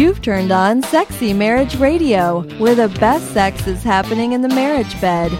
You've 0.00 0.22
turned 0.22 0.50
on 0.50 0.82
Sexy 0.82 1.34
Marriage 1.34 1.76
Radio, 1.76 2.40
where 2.56 2.74
the 2.74 2.88
best 3.00 3.34
sex 3.34 3.66
is 3.66 3.82
happening 3.82 4.32
in 4.32 4.40
the 4.40 4.48
marriage 4.48 4.98
bed. 4.98 5.30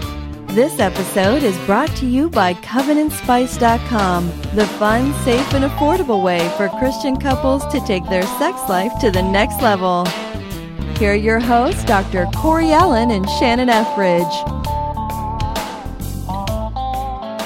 This 0.49 0.79
episode 0.79 1.41
is 1.41 1.57
brought 1.65 1.89
to 1.95 2.05
you 2.05 2.29
by 2.29 2.53
CovenantSpice.com, 2.53 4.27
the 4.53 4.67
fun, 4.77 5.15
safe, 5.23 5.51
and 5.55 5.63
affordable 5.63 6.23
way 6.23 6.47
for 6.57 6.69
Christian 6.77 7.17
couples 7.17 7.65
to 7.71 7.79
take 7.87 8.03
their 8.03 8.21
sex 8.21 8.61
life 8.69 8.91
to 9.01 9.09
the 9.09 9.23
next 9.23 9.63
level. 9.63 10.05
Here 10.99 11.13
are 11.13 11.15
your 11.15 11.39
hosts, 11.39 11.83
Dr. 11.85 12.27
Corey 12.35 12.71
Allen 12.71 13.09
and 13.09 13.27
Shannon 13.39 13.67
Ethridge. 13.67 14.21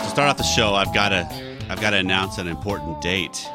To 0.03 0.09
start 0.09 0.27
off 0.27 0.35
the 0.35 0.43
show, 0.43 0.73
I've 0.73 0.93
got 0.93 1.09
to 1.09 1.25
I've 1.69 1.79
got 1.79 1.91
to 1.91 1.97
announce 1.97 2.39
an 2.39 2.49
important 2.49 2.99
date 2.99 3.49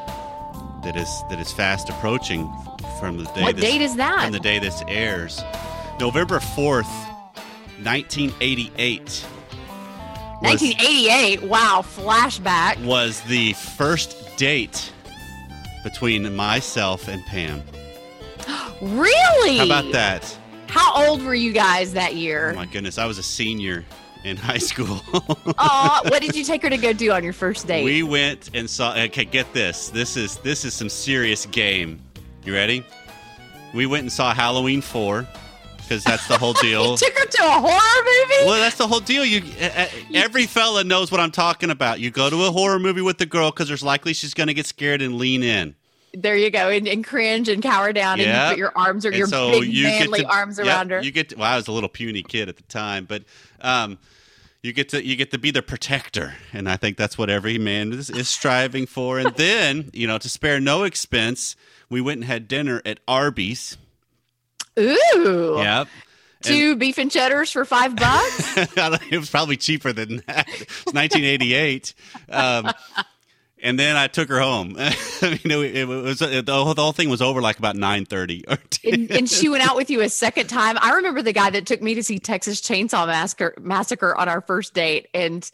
that 0.83 0.95
is 0.95 1.23
that 1.29 1.39
is 1.39 1.51
fast 1.51 1.89
approaching 1.89 2.51
from 3.01 3.17
the 3.17 3.23
day 3.33 3.41
What 3.41 3.55
this, 3.57 3.65
date 3.65 3.81
is 3.81 3.95
that? 3.97 4.23
from 4.23 4.31
the 4.31 4.39
day 4.39 4.59
this 4.59 4.81
airs. 4.87 5.41
November 5.99 6.37
4th, 6.39 6.87
nineteen 7.79 8.31
eighty-eight. 8.39 9.25
1988. 10.41 11.43
Wow, 11.43 11.83
flashback. 11.83 12.83
was 12.85 13.21
the 13.21 13.53
first 13.53 14.37
date 14.37 14.91
between 15.83 16.33
myself 16.35 17.07
and 17.09 17.25
Pam. 17.25 17.61
Really? 18.81 19.57
How 19.57 19.65
about 19.65 19.91
that? 19.91 20.37
How 20.67 21.05
old 21.07 21.21
were 21.21 21.35
you 21.35 21.51
guys 21.53 21.93
that 21.93 22.13
Oh 22.13 22.15
year? 22.15 22.53
my 22.53 22.65
goodness, 22.65 22.97
I 22.97 23.05
was 23.05 23.19
a 23.19 23.23
senior 23.23 23.85
in 24.23 24.37
high 24.37 24.57
school. 24.57 25.01
Aw, 25.13 26.01
what 26.07 26.19
did 26.23 26.35
you 26.35 26.43
take 26.43 26.63
her 26.63 26.69
to 26.71 26.77
go 26.77 26.91
do 26.91 27.11
on 27.11 27.23
your 27.23 27.33
first 27.33 27.67
date? 27.67 27.83
We 27.83 28.01
went 28.01 28.49
and 28.55 28.67
saw. 28.67 28.95
Okay, 28.95 29.25
get 29.25 29.53
this. 29.53 29.89
This 29.89 30.17
is 30.17 30.37
this 30.37 30.65
is 30.65 30.73
some 30.73 30.89
serious 30.89 31.45
game. 31.45 32.01
You 32.43 32.53
ready? 32.53 32.83
We 33.73 33.85
went 33.85 34.01
and 34.01 34.11
saw 34.11 34.33
Halloween 34.33 34.81
four 34.81 35.27
because 35.77 36.03
that's 36.03 36.27
the 36.27 36.37
whole 36.37 36.53
deal. 36.61 36.91
you 36.91 36.97
took 36.97 37.17
her 37.17 37.25
to 37.25 37.43
a 37.43 37.59
horror 37.59 38.03
movie? 38.03 38.45
well, 38.45 38.59
that's 38.59 38.77
the 38.77 38.87
whole 38.87 38.99
deal. 38.99 39.23
You 39.23 39.43
uh, 39.61 39.69
uh, 39.75 39.87
every 40.15 40.47
fella 40.47 40.83
knows 40.83 41.11
what 41.11 41.21
I'm 41.21 41.31
talking 41.31 41.69
about. 41.69 41.99
You 41.99 42.09
go 42.09 42.29
to 42.29 42.45
a 42.45 42.51
horror 42.51 42.79
movie 42.79 43.01
with 43.01 43.19
the 43.19 43.27
girl 43.27 43.51
because 43.51 43.67
there's 43.67 43.83
likely 43.83 44.13
she's 44.13 44.33
going 44.33 44.47
to 44.47 44.53
get 44.53 44.65
scared 44.65 45.01
and 45.01 45.17
lean 45.17 45.43
in. 45.43 45.75
There 46.13 46.35
you 46.35 46.49
go, 46.49 46.67
and, 46.67 46.87
and 46.87 47.05
cringe 47.05 47.47
and 47.47 47.63
cower 47.63 47.93
down, 47.93 48.19
and 48.19 48.27
you 48.27 48.49
put 48.49 48.57
your 48.57 48.73
arms 48.75 49.05
or 49.05 49.11
your 49.11 49.27
so 49.27 49.61
big 49.61 49.71
you 49.71 49.83
manly 49.83 50.21
to- 50.21 50.27
arms 50.27 50.57
yep, 50.57 50.67
around 50.67 50.91
her. 50.91 51.01
You 51.01 51.11
get. 51.11 51.29
To, 51.29 51.37
well, 51.37 51.53
I 51.53 51.55
was 51.55 51.67
a 51.67 51.71
little 51.71 51.87
puny 51.87 52.21
kid 52.21 52.49
at 52.49 52.57
the 52.57 52.63
time, 52.63 53.05
but 53.05 53.23
um, 53.61 53.97
you 54.61 54.73
get 54.73 54.89
to 54.89 55.05
you 55.05 55.15
get 55.15 55.31
to 55.31 55.37
be 55.37 55.51
the 55.51 55.61
protector, 55.61 56.35
and 56.51 56.67
I 56.69 56.75
think 56.75 56.97
that's 56.97 57.17
what 57.17 57.29
every 57.29 57.57
man 57.57 57.93
is, 57.93 58.09
is 58.09 58.27
striving 58.27 58.87
for. 58.87 59.19
And 59.19 59.33
then, 59.35 59.89
you 59.93 60.05
know, 60.05 60.17
to 60.17 60.27
spare 60.27 60.59
no 60.59 60.83
expense, 60.83 61.55
we 61.91 62.01
went 62.01 62.17
and 62.21 62.25
had 62.25 62.47
dinner 62.47 62.81
at 62.85 62.99
Arby's. 63.07 63.77
Ooh, 64.79 65.55
Yep. 65.57 65.87
two 66.41 66.75
beef 66.77 66.97
and 66.97 67.11
cheddars 67.11 67.51
for 67.51 67.65
five 67.65 67.95
bucks. 67.95 68.57
it 69.11 69.19
was 69.19 69.29
probably 69.29 69.57
cheaper 69.57 69.93
than 69.93 70.23
that. 70.27 70.47
It's 70.49 70.85
1988. 70.93 71.93
Um, 72.29 72.71
and 73.61 73.77
then 73.77 73.95
I 73.95 74.07
took 74.07 74.29
her 74.29 74.39
home. 74.39 74.75
I 74.79 74.95
mean, 75.43 75.63
it, 75.65 75.75
it 75.77 75.87
was 75.87 76.19
the 76.19 76.43
whole, 76.47 76.73
the 76.73 76.81
whole 76.81 76.93
thing 76.93 77.09
was 77.09 77.21
over 77.21 77.41
like 77.41 77.59
about 77.59 77.75
9:30 77.75 78.43
or 78.49 78.55
10. 78.57 78.93
and, 78.93 79.11
and 79.11 79.29
she 79.29 79.49
went 79.49 79.69
out 79.69 79.75
with 79.75 79.89
you 79.89 80.01
a 80.01 80.09
second 80.09 80.47
time. 80.47 80.77
I 80.81 80.93
remember 80.93 81.21
the 81.21 81.33
guy 81.33 81.49
that 81.51 81.65
took 81.67 81.81
me 81.81 81.93
to 81.95 82.03
see 82.03 82.17
Texas 82.17 82.61
Chainsaw 82.61 83.05
Massacre, 83.05 83.53
Massacre 83.61 84.17
on 84.17 84.29
our 84.29 84.41
first 84.41 84.73
date, 84.73 85.09
and 85.13 85.47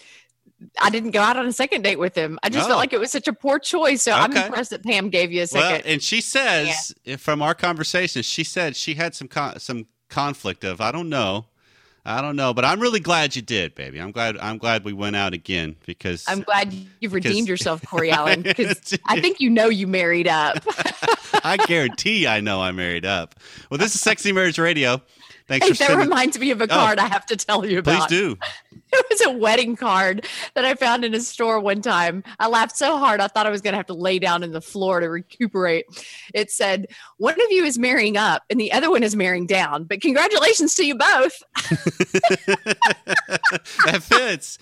I 0.82 0.90
didn't 0.90 1.12
go 1.12 1.22
out 1.22 1.38
on 1.38 1.46
a 1.46 1.52
second 1.54 1.84
date 1.84 2.00
with 2.00 2.16
him. 2.16 2.40
I 2.44 2.50
just 2.50 2.66
Oh. 2.66 2.70
felt 2.70 2.80
like 2.80 2.92
it 2.94 3.00
was 3.00 3.12
such 3.12 3.28
a 3.28 3.34
poor 3.34 3.60
choice. 3.60 4.02
So 4.04 4.12
I'm 4.12 4.36
impressed 4.36 4.72
that 4.72 4.84
Pam 4.84 5.10
gave 5.10 5.32
you 5.32 5.42
a 5.44 5.48
Well, 5.52 5.62
second. 5.70 5.92
and 5.92 6.02
she 6.02 6.20
says 6.22 6.94
eh, 7.06 7.16
from 7.18 7.42
our 7.42 7.54
conversation, 7.54 8.24
she 8.24 8.44
said 8.44 8.76
she 8.76 8.96
had 8.96 9.14
some 9.16 9.28
con- 9.28 9.60
some 9.60 9.86
conflict 10.10 10.64
of 10.64 10.82
I 10.82 10.92
don't 10.92 11.10
know, 11.10 11.46
I 12.06 12.22
don't 12.22 12.36
know, 12.36 12.54
but 12.54 12.66
I'm 12.66 12.80
really 12.80 13.00
glad 13.02 13.36
you 13.36 13.42
did, 13.44 13.76
baby. 13.76 14.00
I'm 14.02 14.12
glad 14.12 14.38
I'm 14.40 14.58
glad 14.58 14.84
we 14.84 14.94
went 14.94 15.16
out 15.16 15.34
again 15.34 15.76
because 15.86 16.24
I'm 16.28 16.42
glad 16.42 16.74
you've 17.02 17.14
redeemed 17.14 17.48
yourself, 17.48 17.86
Corey 17.86 18.10
Allen, 18.12 18.42
because 18.44 18.98
I 19.06 19.22
think 19.22 19.40
you 19.40 19.50
know 19.52 19.68
you 19.68 19.86
married 19.86 20.28
up. 20.28 20.58
I 21.44 21.58
guarantee 21.58 22.26
I 22.26 22.40
know 22.40 22.62
I 22.62 22.72
married 22.72 23.06
up. 23.06 23.36
Well, 23.70 23.78
this 23.78 23.94
is 23.94 24.02
Sexy 24.02 24.32
Marriage 24.32 24.58
Radio. 24.58 25.02
Thanks 25.48 25.66
Hey, 25.66 25.72
for 25.74 25.78
that 25.78 25.84
spending. 25.86 26.10
reminds 26.10 26.38
me 26.40 26.52
of 26.52 26.60
a 26.60 26.66
oh. 26.66 26.68
card 26.68 27.00
I 27.00 27.08
have 27.08 27.26
to 27.28 27.38
tell 27.38 27.66
you 27.66 27.80
about. 27.80 28.10
Please 28.10 28.20
do. 28.20 28.38
It 29.10 29.20
was 29.20 29.26
a 29.26 29.38
wedding 29.38 29.76
card 29.76 30.26
that 30.54 30.66
I 30.66 30.74
found 30.74 31.06
in 31.06 31.14
a 31.14 31.20
store 31.20 31.60
one 31.60 31.82
time. 31.82 32.24
I 32.40 32.48
laughed 32.48 32.78
so 32.78 32.98
hard 32.98 33.22
I 33.22 33.28
thought 33.28 33.48
I 33.48 33.50
was 33.50 33.62
going 33.62 33.74
to 33.74 33.78
have 33.78 33.86
to 33.88 33.94
lay 33.94 34.20
down 34.20 34.44
in 34.44 34.52
the 34.52 34.62
floor 34.62 35.00
to 35.00 35.10
recuperate. 35.10 35.86
It 36.34 36.52
said, 36.52 36.88
"One 37.18 37.34
of 37.34 37.52
you 37.52 37.64
is 37.64 37.78
marrying 37.78 38.18
up, 38.18 38.44
and 38.50 38.60
the 38.60 38.72
other 38.72 38.90
one 38.90 39.04
is 39.04 39.16
marrying 39.16 39.46
down. 39.46 39.86
But 39.86 40.02
congratulations 40.02 40.76
to 40.76 40.86
you 40.86 40.96
both." 40.96 41.44
that 43.86 44.02
fits. 44.02 44.58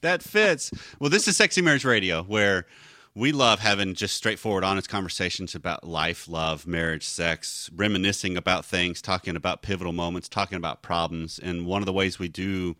That 0.00 0.22
fits. 0.22 0.70
Well, 1.00 1.10
this 1.10 1.26
is 1.26 1.36
Sexy 1.36 1.60
Marriage 1.60 1.84
Radio, 1.84 2.22
where 2.22 2.66
we 3.14 3.32
love 3.32 3.58
having 3.58 3.94
just 3.94 4.16
straightforward, 4.16 4.62
honest 4.62 4.88
conversations 4.88 5.54
about 5.56 5.82
life, 5.82 6.28
love, 6.28 6.68
marriage, 6.68 7.04
sex, 7.04 7.68
reminiscing 7.74 8.36
about 8.36 8.64
things, 8.64 9.02
talking 9.02 9.34
about 9.34 9.62
pivotal 9.62 9.92
moments, 9.92 10.28
talking 10.28 10.56
about 10.56 10.82
problems. 10.82 11.40
And 11.40 11.66
one 11.66 11.82
of 11.82 11.86
the 11.86 11.92
ways 11.92 12.20
we 12.20 12.28
do 12.28 12.76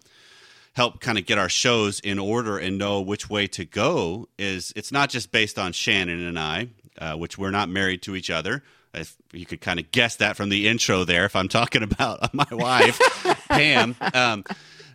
help 0.78 1.00
kind 1.00 1.18
of 1.18 1.26
get 1.26 1.38
our 1.38 1.48
shows 1.48 1.98
in 1.98 2.20
order 2.20 2.56
and 2.56 2.78
know 2.78 3.00
which 3.00 3.28
way 3.28 3.48
to 3.48 3.64
go 3.64 4.28
is 4.38 4.72
it's 4.76 4.92
not 4.92 5.10
just 5.10 5.32
based 5.32 5.58
on 5.58 5.72
Shannon 5.72 6.24
and 6.24 6.38
I, 6.38 6.68
uh, 7.00 7.14
which 7.16 7.36
we're 7.36 7.50
not 7.50 7.68
married 7.68 8.00
to 8.02 8.14
each 8.14 8.30
other. 8.30 8.62
If 8.94 9.16
you 9.32 9.44
could 9.44 9.60
kind 9.60 9.80
of 9.80 9.90
guess 9.90 10.14
that 10.16 10.36
from 10.36 10.50
the 10.50 10.68
intro 10.68 11.02
there, 11.02 11.24
if 11.24 11.34
I'm 11.34 11.48
talking 11.48 11.82
about 11.90 12.32
my 12.32 12.46
wife, 12.52 12.96
Pam, 13.48 13.96
um, 14.14 14.44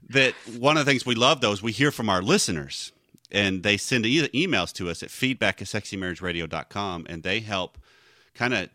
that 0.10 0.34
one 0.58 0.78
of 0.78 0.86
the 0.86 0.90
things 0.90 1.06
we 1.06 1.16
love 1.16 1.42
though 1.42 1.52
is 1.52 1.62
we 1.62 1.74
hear 1.74 1.92
from 1.92 2.08
our 2.08 2.22
listeners 2.22 2.94
and 3.30 3.62
they 3.64 3.76
send 3.76 4.06
e- 4.06 4.30
emails 4.30 4.72
to 4.76 4.90
us 4.90 5.04
at 5.04 5.12
feedback 5.12 5.62
at 5.62 5.68
sexymarriageradio.com 5.68 7.08
and 7.10 7.24
they 7.24 7.42
help 7.42 7.78
kind 8.34 8.54
of 8.54 8.70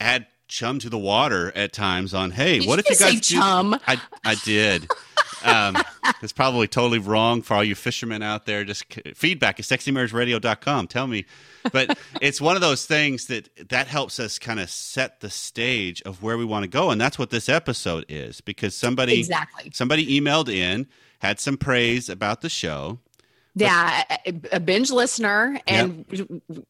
add 0.00 0.26
chum 0.48 0.78
to 0.78 0.88
the 0.88 0.98
water 0.98 1.52
at 1.54 1.72
times 1.74 2.14
on 2.14 2.30
hey 2.30 2.60
Did 2.60 2.68
what 2.68 2.78
if 2.78 2.88
you 2.88 2.96
guys 2.96 3.20
do- 3.20 3.36
chum? 3.36 3.78
I, 3.86 4.00
I 4.24 4.34
did 4.44 4.88
um, 5.44 5.76
it's 6.22 6.32
probably 6.32 6.66
totally 6.68 6.98
wrong 6.98 7.42
for 7.42 7.54
all 7.54 7.64
you 7.64 7.74
fishermen 7.74 8.22
out 8.22 8.46
there 8.46 8.64
just 8.64 8.84
feedback 9.14 9.58
at 9.60 9.66
sexymarriageradio.com 9.66 10.86
tell 10.86 11.06
me 11.06 11.24
but 11.72 11.98
it's 12.20 12.40
one 12.40 12.56
of 12.56 12.62
those 12.62 12.86
things 12.86 13.26
that 13.26 13.48
that 13.68 13.86
helps 13.86 14.18
us 14.20 14.38
kind 14.38 14.60
of 14.60 14.68
set 14.70 15.20
the 15.20 15.30
stage 15.30 16.02
of 16.02 16.22
where 16.22 16.36
we 16.38 16.44
want 16.44 16.62
to 16.64 16.68
go 16.68 16.90
and 16.90 17.00
that's 17.00 17.18
what 17.18 17.30
this 17.30 17.48
episode 17.48 18.04
is 18.08 18.40
because 18.40 18.74
somebody 18.74 19.18
Exactly. 19.18 19.70
somebody 19.74 20.20
emailed 20.20 20.52
in 20.52 20.86
had 21.20 21.38
some 21.38 21.56
praise 21.56 22.08
about 22.08 22.40
the 22.40 22.48
show 22.48 22.98
Yeah, 23.54 24.02
a, 24.26 24.32
a 24.52 24.60
binge 24.60 24.90
listener, 24.90 25.60
and 25.66 26.06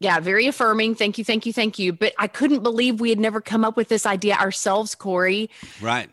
yeah, 0.01 0.19
very 0.19 0.49
affirming. 0.49 0.97
Thank 0.97 1.17
you, 1.17 1.25
thank 1.25 1.47
you, 1.47 1.53
thank 1.53 1.79
you. 1.79 1.93
But 1.93 2.13
I 2.19 2.27
couldn't 2.27 2.65
believe 2.65 3.01
we 3.01 3.09
had 3.11 3.21
never 3.21 3.41
come 3.41 3.65
up 3.65 3.77
with 3.77 3.87
this 3.87 4.05
idea 4.05 4.35
ourselves, 4.35 4.97
Corey. 4.97 5.49
right 5.81 6.11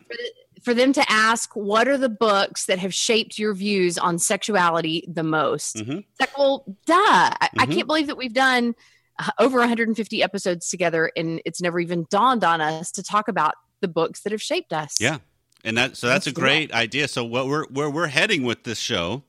for 0.62 0.74
them 0.74 0.92
to 0.92 1.04
ask 1.10 1.54
what 1.54 1.88
are 1.88 1.98
the 1.98 2.08
books 2.08 2.66
that 2.66 2.78
have 2.78 2.92
shaped 2.94 3.38
your 3.38 3.54
views 3.54 3.96
on 3.98 4.18
sexuality 4.18 5.04
the 5.08 5.22
most 5.22 5.76
Mhm. 5.76 6.04
like 6.18 6.36
well 6.36 6.64
duh 6.86 6.94
I, 6.96 7.48
I 7.58 7.66
Mhm. 7.66 7.74
can't 7.74 7.86
believe 7.86 8.06
that 8.08 8.16
we've 8.16 8.32
done 8.34 8.74
uh, 9.18 9.30
over 9.38 9.58
150 9.58 10.22
episodes 10.22 10.68
together 10.68 11.10
and 11.16 11.40
it's 11.44 11.60
never 11.60 11.80
even 11.80 12.06
dawned 12.10 12.44
on 12.44 12.60
us 12.60 12.90
to 12.92 13.02
talk 13.02 13.28
about 13.28 13.54
the 13.80 13.88
books 13.88 14.20
that 14.20 14.32
have 14.32 14.42
shaped 14.42 14.72
us 14.72 14.96
Yeah. 15.00 15.18
And 15.64 15.76
that 15.76 15.96
so 15.96 16.06
that's 16.06 16.26
a 16.26 16.30
Let's 16.30 16.38
great 16.38 16.72
idea. 16.72 17.06
So 17.08 17.22
what 17.24 17.46
we're 17.46 17.66
where 17.66 17.90
we're 17.90 18.06
heading 18.06 18.44
with 18.44 18.64
this 18.64 18.78
show 18.78 19.24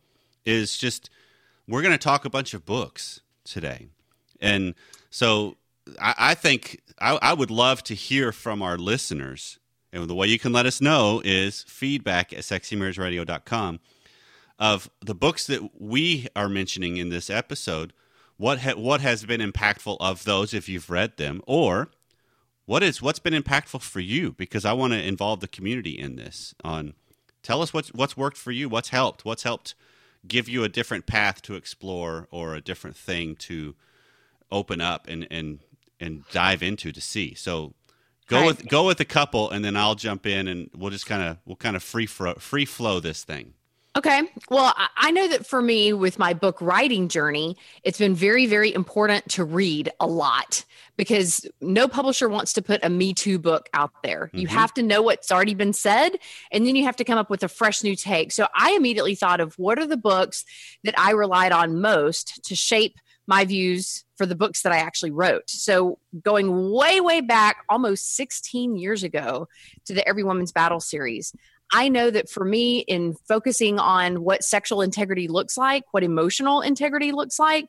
is 0.46 0.78
just 0.78 1.10
we're 1.68 1.82
going 1.82 1.92
to 1.94 1.98
talk 1.98 2.24
a 2.26 2.30
bunch 2.30 2.54
of 2.54 2.66
books 2.66 3.20
today, 3.44 3.88
and 4.40 4.74
so 5.10 5.58
I, 6.02 6.16
I 6.18 6.34
think 6.36 6.80
I, 7.00 7.20
I 7.22 7.34
would 7.34 7.52
love 7.52 7.84
to 7.84 7.96
hear 7.96 8.32
from 8.32 8.62
our 8.62 8.78
listeners. 8.78 9.60
And 9.94 10.10
the 10.10 10.16
way 10.16 10.28
you 10.28 10.40
can 10.40 10.54
let 10.54 10.66
us 10.66 10.82
know 10.82 11.22
is 11.26 11.64
feedback 11.64 12.32
at 12.32 12.40
sexymarriageradio.com 12.40 13.80
of 14.60 14.90
the 15.02 15.16
books 15.16 15.48
that 15.48 15.82
we 15.82 16.28
are 16.36 16.48
mentioning 16.48 16.98
in 16.98 17.10
this 17.10 17.30
episode. 17.30 17.94
What 18.38 18.60
ha- 18.60 18.76
what 18.76 19.02
has 19.02 19.26
been 19.26 19.42
impactful 19.42 19.98
of 20.00 20.24
those 20.24 20.54
if 20.54 20.70
you've 20.70 20.90
read 20.90 21.18
them, 21.18 21.42
or 21.46 21.90
what 22.66 22.84
is 22.84 23.02
what's 23.02 23.20
been 23.20 23.34
impactful 23.34 23.82
for 23.82 24.00
you? 24.00 24.32
Because 24.32 24.66
i 24.66 24.74
want 24.74 24.94
to 24.94 25.04
involve 25.04 25.42
the 25.42 25.48
community 25.48 25.92
in 25.92 26.16
this 26.16 26.56
on 26.64 26.94
tell 27.44 27.62
us 27.62 27.74
what's 27.74 27.90
what's 27.90 28.16
worked 28.16 28.38
for 28.38 28.52
you 28.52 28.70
what's 28.70 28.90
helped 28.90 29.26
what's 29.26 29.44
helped 29.44 29.74
give 30.28 30.48
you 30.48 30.64
a 30.64 30.70
different 30.70 31.08
path 31.08 31.42
to 31.42 31.56
explore 31.56 32.28
or 32.32 32.54
a 32.54 32.62
different 32.62 32.96
thing 32.96 33.36
to 33.36 33.76
open 34.52 34.82
up 34.82 35.08
and 35.08 35.28
and 35.32 35.60
and 36.00 36.24
dive 36.32 36.64
into 36.64 36.92
to 36.92 37.00
see. 37.00 37.36
So 37.36 37.74
go 38.32 38.46
with 38.46 38.68
go 38.68 38.88
with 38.88 39.00
a 39.00 39.06
couple 39.06 39.50
and 39.50 39.64
then 39.64 39.76
i'll 39.76 39.96
jump 39.96 40.26
in 40.26 40.48
and 40.48 40.70
we'll 40.76 40.92
just 40.92 41.06
kind 41.06 41.24
of 41.24 41.38
we'll 41.46 41.56
kind 41.56 41.76
of 41.76 41.84
free 41.84 42.06
fro- 42.06 42.36
free 42.36 42.66
flow 42.66 43.00
this 43.00 43.24
thing 43.24 43.54
Okay. 43.98 44.22
Well, 44.50 44.74
I 44.96 45.12
know 45.12 45.28
that 45.28 45.46
for 45.46 45.62
me, 45.62 45.92
with 45.92 46.18
my 46.18 46.34
book 46.34 46.62
writing 46.62 47.10
journey, 47.10 47.58
it's 47.84 47.98
been 47.98 48.16
very, 48.16 48.46
very 48.46 48.74
important 48.74 49.28
to 49.32 49.44
read 49.44 49.92
a 50.00 50.08
lot 50.08 50.64
because 50.96 51.46
no 51.60 51.90
publisher 51.90 52.30
wants 52.30 52.54
to 52.54 52.62
put 52.62 52.80
a 52.84 52.90
Me 52.90 53.14
Too 53.14 53.38
book 53.38 53.68
out 53.74 53.92
there. 54.02 54.28
Mm-hmm. 54.28 54.38
You 54.38 54.48
have 54.48 54.74
to 54.76 54.84
know 54.84 55.02
what's 55.02 55.30
already 55.30 55.56
been 55.56 55.74
said, 55.74 56.12
and 56.52 56.66
then 56.66 56.78
you 56.78 56.86
have 56.86 56.96
to 56.98 57.04
come 57.04 57.18
up 57.18 57.30
with 57.30 57.44
a 57.44 57.50
fresh 57.50 57.84
new 57.84 57.98
take. 57.98 58.32
So 58.32 58.48
I 58.56 58.72
immediately 58.72 59.16
thought 59.16 59.42
of 59.42 59.56
what 59.60 59.78
are 59.78 59.88
the 59.88 59.98
books 59.98 60.46
that 60.86 60.98
I 60.98 61.12
relied 61.12 61.52
on 61.52 61.82
most 61.82 62.46
to 62.46 62.56
shape 62.56 62.98
my 63.32 63.46
views 63.46 64.04
for 64.18 64.26
the 64.26 64.36
books 64.36 64.62
that 64.62 64.74
I 64.74 64.80
actually 64.80 65.12
wrote. 65.12 65.50
So 65.50 66.00
going 66.22 66.70
way, 66.74 67.00
way 67.00 67.22
back, 67.22 67.64
almost 67.70 68.14
16 68.18 68.76
years 68.76 69.04
ago, 69.04 69.48
to 69.86 69.94
the 69.94 70.06
Every 70.06 70.22
Woman's 70.22 70.52
Battle 70.52 70.82
series, 70.82 71.34
I 71.72 71.88
know 71.88 72.12
that 72.12 72.30
for 72.30 72.44
me, 72.44 72.80
in 72.80 73.16
focusing 73.30 73.80
on 73.80 74.26
what 74.26 74.44
sexual 74.44 74.82
integrity 74.82 75.30
looks 75.30 75.58
like, 75.58 75.86
what 75.92 76.04
emotional 76.04 76.60
integrity 76.60 77.14
looks 77.14 77.40
like, 77.40 77.68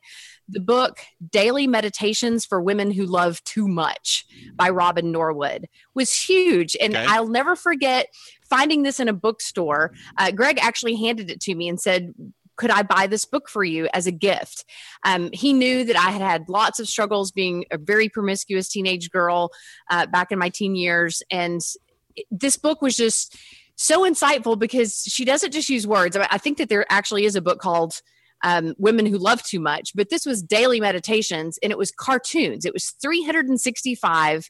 the 0.49 0.59
book 0.59 0.99
Daily 1.31 1.65
Meditations 1.65 2.45
for 2.45 2.61
Women 2.61 2.91
Who 2.91 3.05
Love 3.05 3.41
Too 3.45 3.69
Much 3.69 4.25
by 4.55 4.69
Robin 4.69 5.13
Norwood 5.13 5.69
was 5.93 6.13
huge. 6.13 6.75
And 6.81 6.93
okay. 6.93 7.05
I'll 7.07 7.29
never 7.29 7.55
forget 7.55 8.07
finding 8.49 8.83
this 8.83 8.99
in 8.99 9.07
a 9.07 9.13
bookstore. 9.13 9.93
Uh, 10.17 10.31
Greg 10.31 10.59
actually 10.61 10.97
handed 10.97 11.31
it 11.31 11.39
to 11.39 11.55
me 11.55 11.69
and 11.69 11.79
said, 11.79 12.13
could 12.55 12.71
I 12.71 12.83
buy 12.83 13.07
this 13.07 13.25
book 13.25 13.49
for 13.49 13.63
you 13.63 13.87
as 13.93 14.07
a 14.07 14.11
gift? 14.11 14.65
Um, 15.03 15.29
he 15.33 15.53
knew 15.53 15.83
that 15.85 15.95
I 15.95 16.11
had 16.11 16.21
had 16.21 16.49
lots 16.49 16.79
of 16.79 16.87
struggles 16.87 17.31
being 17.31 17.65
a 17.71 17.77
very 17.77 18.09
promiscuous 18.09 18.69
teenage 18.69 19.09
girl 19.09 19.51
uh, 19.89 20.05
back 20.07 20.31
in 20.31 20.39
my 20.39 20.49
teen 20.49 20.75
years. 20.75 21.23
And 21.31 21.61
this 22.31 22.57
book 22.57 22.81
was 22.81 22.95
just 22.95 23.35
so 23.75 24.07
insightful 24.07 24.57
because 24.57 25.03
she 25.07 25.25
doesn't 25.25 25.51
just 25.51 25.69
use 25.69 25.87
words. 25.87 26.15
I 26.15 26.37
think 26.37 26.57
that 26.57 26.69
there 26.69 26.85
actually 26.89 27.25
is 27.25 27.35
a 27.35 27.41
book 27.41 27.59
called 27.59 28.01
um, 28.43 28.75
Women 28.77 29.05
Who 29.05 29.17
Love 29.17 29.41
Too 29.41 29.59
Much, 29.59 29.91
but 29.95 30.09
this 30.09 30.25
was 30.25 30.43
daily 30.43 30.79
meditations 30.79 31.57
and 31.63 31.71
it 31.71 31.77
was 31.77 31.91
cartoons. 31.91 32.65
It 32.65 32.73
was 32.73 32.91
365 33.01 34.49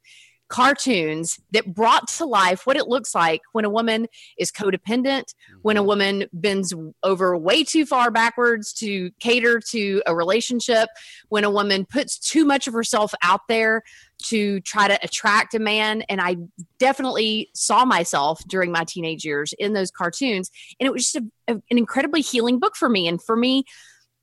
cartoons 0.53 1.39
that 1.49 1.73
brought 1.73 2.07
to 2.07 2.25
life 2.25 2.67
what 2.67 2.77
it 2.77 2.87
looks 2.87 3.15
like 3.15 3.41
when 3.53 3.65
a 3.65 3.69
woman 3.71 4.05
is 4.37 4.51
codependent, 4.51 5.33
when 5.63 5.77
a 5.77 5.79
mm-hmm. 5.79 5.87
woman 5.87 6.25
bends 6.31 6.71
over 7.01 7.35
way 7.35 7.63
too 7.63 7.87
far 7.87 8.11
backwards 8.11 8.71
to 8.71 9.09
cater 9.19 9.59
to 9.59 10.03
a 10.05 10.15
relationship, 10.15 10.89
when 11.29 11.43
a 11.43 11.49
woman 11.49 11.87
puts 11.87 12.19
too 12.19 12.45
much 12.45 12.67
of 12.67 12.73
herself 12.75 13.15
out 13.23 13.41
there 13.49 13.81
to 14.25 14.59
try 14.61 14.87
to 14.87 14.99
attract 15.01 15.55
a 15.55 15.59
man. 15.59 16.03
And 16.03 16.21
I 16.21 16.35
definitely 16.77 17.49
saw 17.55 17.83
myself 17.83 18.39
during 18.47 18.71
my 18.71 18.83
teenage 18.83 19.25
years 19.25 19.53
in 19.57 19.73
those 19.73 19.89
cartoons. 19.89 20.51
And 20.79 20.85
it 20.85 20.93
was 20.93 21.11
just 21.11 21.15
a, 21.15 21.53
a, 21.53 21.55
an 21.55 21.79
incredibly 21.79 22.21
healing 22.21 22.59
book 22.59 22.75
for 22.75 22.89
me. 22.89 23.07
And 23.07 23.19
for 23.19 23.35
me, 23.35 23.65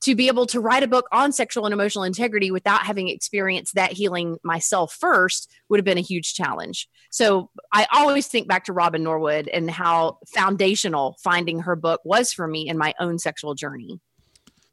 to 0.01 0.15
be 0.15 0.27
able 0.27 0.47
to 0.47 0.59
write 0.59 0.83
a 0.83 0.87
book 0.87 1.07
on 1.11 1.31
sexual 1.31 1.65
and 1.65 1.73
emotional 1.73 2.03
integrity 2.03 2.51
without 2.51 2.85
having 2.85 3.07
experienced 3.07 3.75
that 3.75 3.93
healing 3.93 4.37
myself 4.43 4.93
first 4.93 5.49
would 5.69 5.79
have 5.79 5.85
been 5.85 5.97
a 5.97 6.01
huge 6.01 6.33
challenge. 6.33 6.89
So 7.11 7.49
I 7.71 7.87
always 7.91 8.27
think 8.27 8.47
back 8.47 8.65
to 8.65 8.73
Robin 8.73 9.03
Norwood 9.03 9.47
and 9.47 9.69
how 9.69 10.17
foundational 10.33 11.17
finding 11.23 11.59
her 11.61 11.75
book 11.75 12.01
was 12.03 12.33
for 12.33 12.47
me 12.47 12.67
in 12.67 12.77
my 12.77 12.93
own 12.99 13.19
sexual 13.19 13.53
journey. 13.53 13.99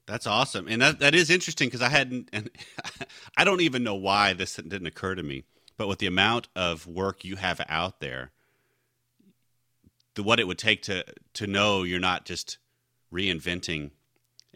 That's 0.06 0.26
awesome, 0.26 0.68
and 0.68 0.80
that 0.80 1.00
that 1.00 1.14
is 1.14 1.28
interesting 1.28 1.68
because 1.68 1.82
I 1.82 1.90
hadn't, 1.90 2.30
and 2.32 2.48
I 3.36 3.44
don't 3.44 3.60
even 3.60 3.84
know 3.84 3.94
why 3.94 4.32
this 4.32 4.56
didn't 4.56 4.86
occur 4.86 5.14
to 5.14 5.22
me. 5.22 5.44
But 5.76 5.86
with 5.86 5.98
the 5.98 6.06
amount 6.06 6.48
of 6.56 6.86
work 6.86 7.26
you 7.26 7.36
have 7.36 7.60
out 7.68 8.00
there, 8.00 8.32
the 10.14 10.22
what 10.22 10.40
it 10.40 10.46
would 10.46 10.56
take 10.56 10.80
to 10.84 11.04
to 11.34 11.46
know 11.46 11.82
you're 11.82 12.00
not 12.00 12.24
just 12.24 12.56
reinventing 13.12 13.90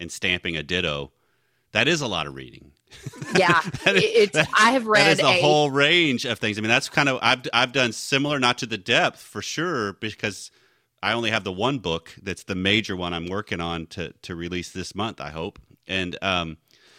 and 0.02 0.12
stamping 0.12 0.56
a 0.56 0.62
ditto, 0.62 1.12
that 1.72 1.88
is 1.88 2.02
a 2.02 2.06
lot 2.06 2.26
of 2.26 2.34
reading. 2.34 2.72
Yeah, 3.34 3.62
it's. 3.86 4.34
That, 4.34 4.50
I 4.52 4.72
have 4.72 4.86
read 4.86 5.06
that 5.06 5.12
is 5.12 5.20
a, 5.20 5.38
a 5.38 5.40
whole 5.40 5.70
range 5.70 6.26
of 6.26 6.38
things. 6.38 6.58
I 6.58 6.60
mean, 6.60 6.68
that's 6.68 6.90
kind 6.90 7.08
of 7.08 7.18
I've 7.22 7.40
I've 7.54 7.72
done 7.72 7.92
similar, 7.92 8.38
not 8.38 8.58
to 8.58 8.66
the 8.66 8.76
depth 8.76 9.22
for 9.22 9.40
sure, 9.40 9.94
because 9.94 10.50
I 11.02 11.14
only 11.14 11.30
have 11.30 11.42
the 11.42 11.52
one 11.52 11.78
book 11.78 12.14
that's 12.22 12.42
the 12.42 12.54
major 12.54 12.94
one 12.94 13.14
I'm 13.14 13.28
working 13.28 13.62
on 13.62 13.86
to 13.86 14.12
to 14.12 14.34
release 14.34 14.70
this 14.70 14.94
month. 14.94 15.18
I 15.18 15.30
hope, 15.30 15.58
and 15.88 16.18
um, 16.20 16.58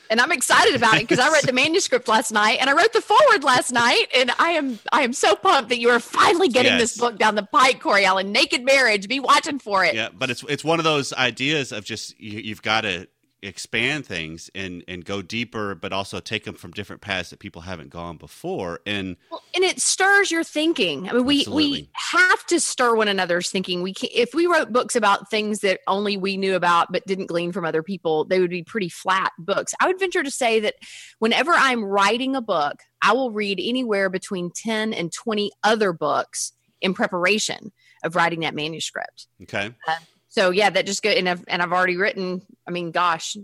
and 0.09 0.19
I'm 0.19 0.31
excited 0.31 0.75
about 0.75 0.95
it 0.95 1.01
because 1.01 1.19
I 1.19 1.29
read 1.31 1.43
the 1.45 1.53
manuscript 1.53 2.07
last 2.07 2.31
night 2.31 2.57
and 2.59 2.69
I 2.69 2.73
wrote 2.73 2.93
the 2.93 3.01
forward 3.01 3.43
last 3.43 3.71
night, 3.71 4.05
and 4.15 4.31
I 4.39 4.51
am 4.51 4.79
I 4.91 5.01
am 5.03 5.13
so 5.13 5.35
pumped 5.35 5.69
that 5.69 5.79
you 5.79 5.89
are 5.89 5.99
finally 5.99 6.49
getting 6.49 6.73
yes. 6.73 6.81
this 6.81 6.97
book 6.97 7.17
down 7.17 7.35
the 7.35 7.43
pike, 7.43 7.79
Corey 7.79 8.05
Allen. 8.05 8.31
Naked 8.31 8.63
Marriage, 8.63 9.07
be 9.07 9.19
watching 9.19 9.59
for 9.59 9.83
it. 9.83 9.95
Yeah, 9.95 10.09
but 10.13 10.29
it's 10.29 10.43
it's 10.49 10.63
one 10.63 10.79
of 10.79 10.83
those 10.83 11.13
ideas 11.13 11.71
of 11.71 11.85
just 11.85 12.19
you, 12.19 12.39
you've 12.39 12.61
got 12.61 12.81
to 12.81 13.07
expand 13.43 14.05
things 14.05 14.49
and 14.55 14.83
and 14.87 15.05
go 15.05 15.21
deeper 15.21 15.75
but 15.75 15.91
also 15.91 16.19
take 16.19 16.45
them 16.45 16.55
from 16.55 16.71
different 16.71 17.01
paths 17.01 17.29
that 17.29 17.39
people 17.39 17.61
haven't 17.61 17.89
gone 17.89 18.17
before. 18.17 18.79
And 18.85 19.17
well, 19.29 19.41
and 19.55 19.63
it 19.63 19.81
stirs 19.81 20.31
your 20.31 20.43
thinking. 20.43 21.09
I 21.09 21.13
mean 21.13 21.25
we 21.25 21.39
absolutely. 21.39 21.71
we 21.71 21.89
have 22.11 22.45
to 22.47 22.59
stir 22.59 22.95
one 22.95 23.07
another's 23.07 23.49
thinking. 23.49 23.81
We 23.81 23.93
can, 23.93 24.09
if 24.13 24.33
we 24.33 24.45
wrote 24.45 24.71
books 24.71 24.95
about 24.95 25.29
things 25.29 25.59
that 25.59 25.81
only 25.87 26.17
we 26.17 26.37
knew 26.37 26.55
about 26.55 26.91
but 26.91 27.05
didn't 27.05 27.27
glean 27.27 27.51
from 27.51 27.65
other 27.65 27.83
people 27.83 28.25
they 28.25 28.39
would 28.39 28.49
be 28.49 28.63
pretty 28.63 28.89
flat 28.89 29.31
books. 29.37 29.73
I 29.79 29.87
would 29.87 29.99
venture 29.99 30.23
to 30.23 30.31
say 30.31 30.59
that 30.61 30.75
whenever 31.19 31.51
i'm 31.51 31.83
writing 31.83 32.35
a 32.35 32.41
book 32.41 32.77
i 33.01 33.11
will 33.11 33.31
read 33.31 33.59
anywhere 33.61 34.09
between 34.09 34.51
10 34.51 34.93
and 34.93 35.11
20 35.11 35.51
other 35.63 35.93
books 35.93 36.53
in 36.81 36.93
preparation 36.93 37.71
of 38.03 38.15
writing 38.15 38.41
that 38.41 38.53
manuscript. 38.53 39.27
Okay. 39.41 39.73
Uh, 39.87 39.95
so 40.33 40.49
yeah, 40.49 40.71
that 40.71 40.87
just 40.87 41.03
go 41.03 41.11
and 41.11 41.29
I've 41.29 41.43
and 41.47 41.61
I've 41.61 41.71
already 41.71 41.95
written. 41.95 42.41
I 42.67 42.71
mean, 42.71 42.89
gosh, 42.89 43.37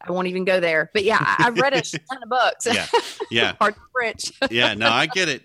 I 0.00 0.10
won't 0.10 0.26
even 0.28 0.46
go 0.46 0.58
there. 0.58 0.90
But 0.94 1.04
yeah, 1.04 1.18
I, 1.20 1.42
have 1.42 1.58
read 1.58 1.74
a 1.74 1.82
ton 2.10 2.22
of 2.22 2.30
books. 2.30 2.66
Yeah, 2.66 2.86
yeah, 3.30 3.52
hard 3.60 3.74
rich. 3.94 4.32
yeah, 4.50 4.72
no, 4.72 4.88
I 4.88 5.04
get 5.04 5.28
it. 5.28 5.42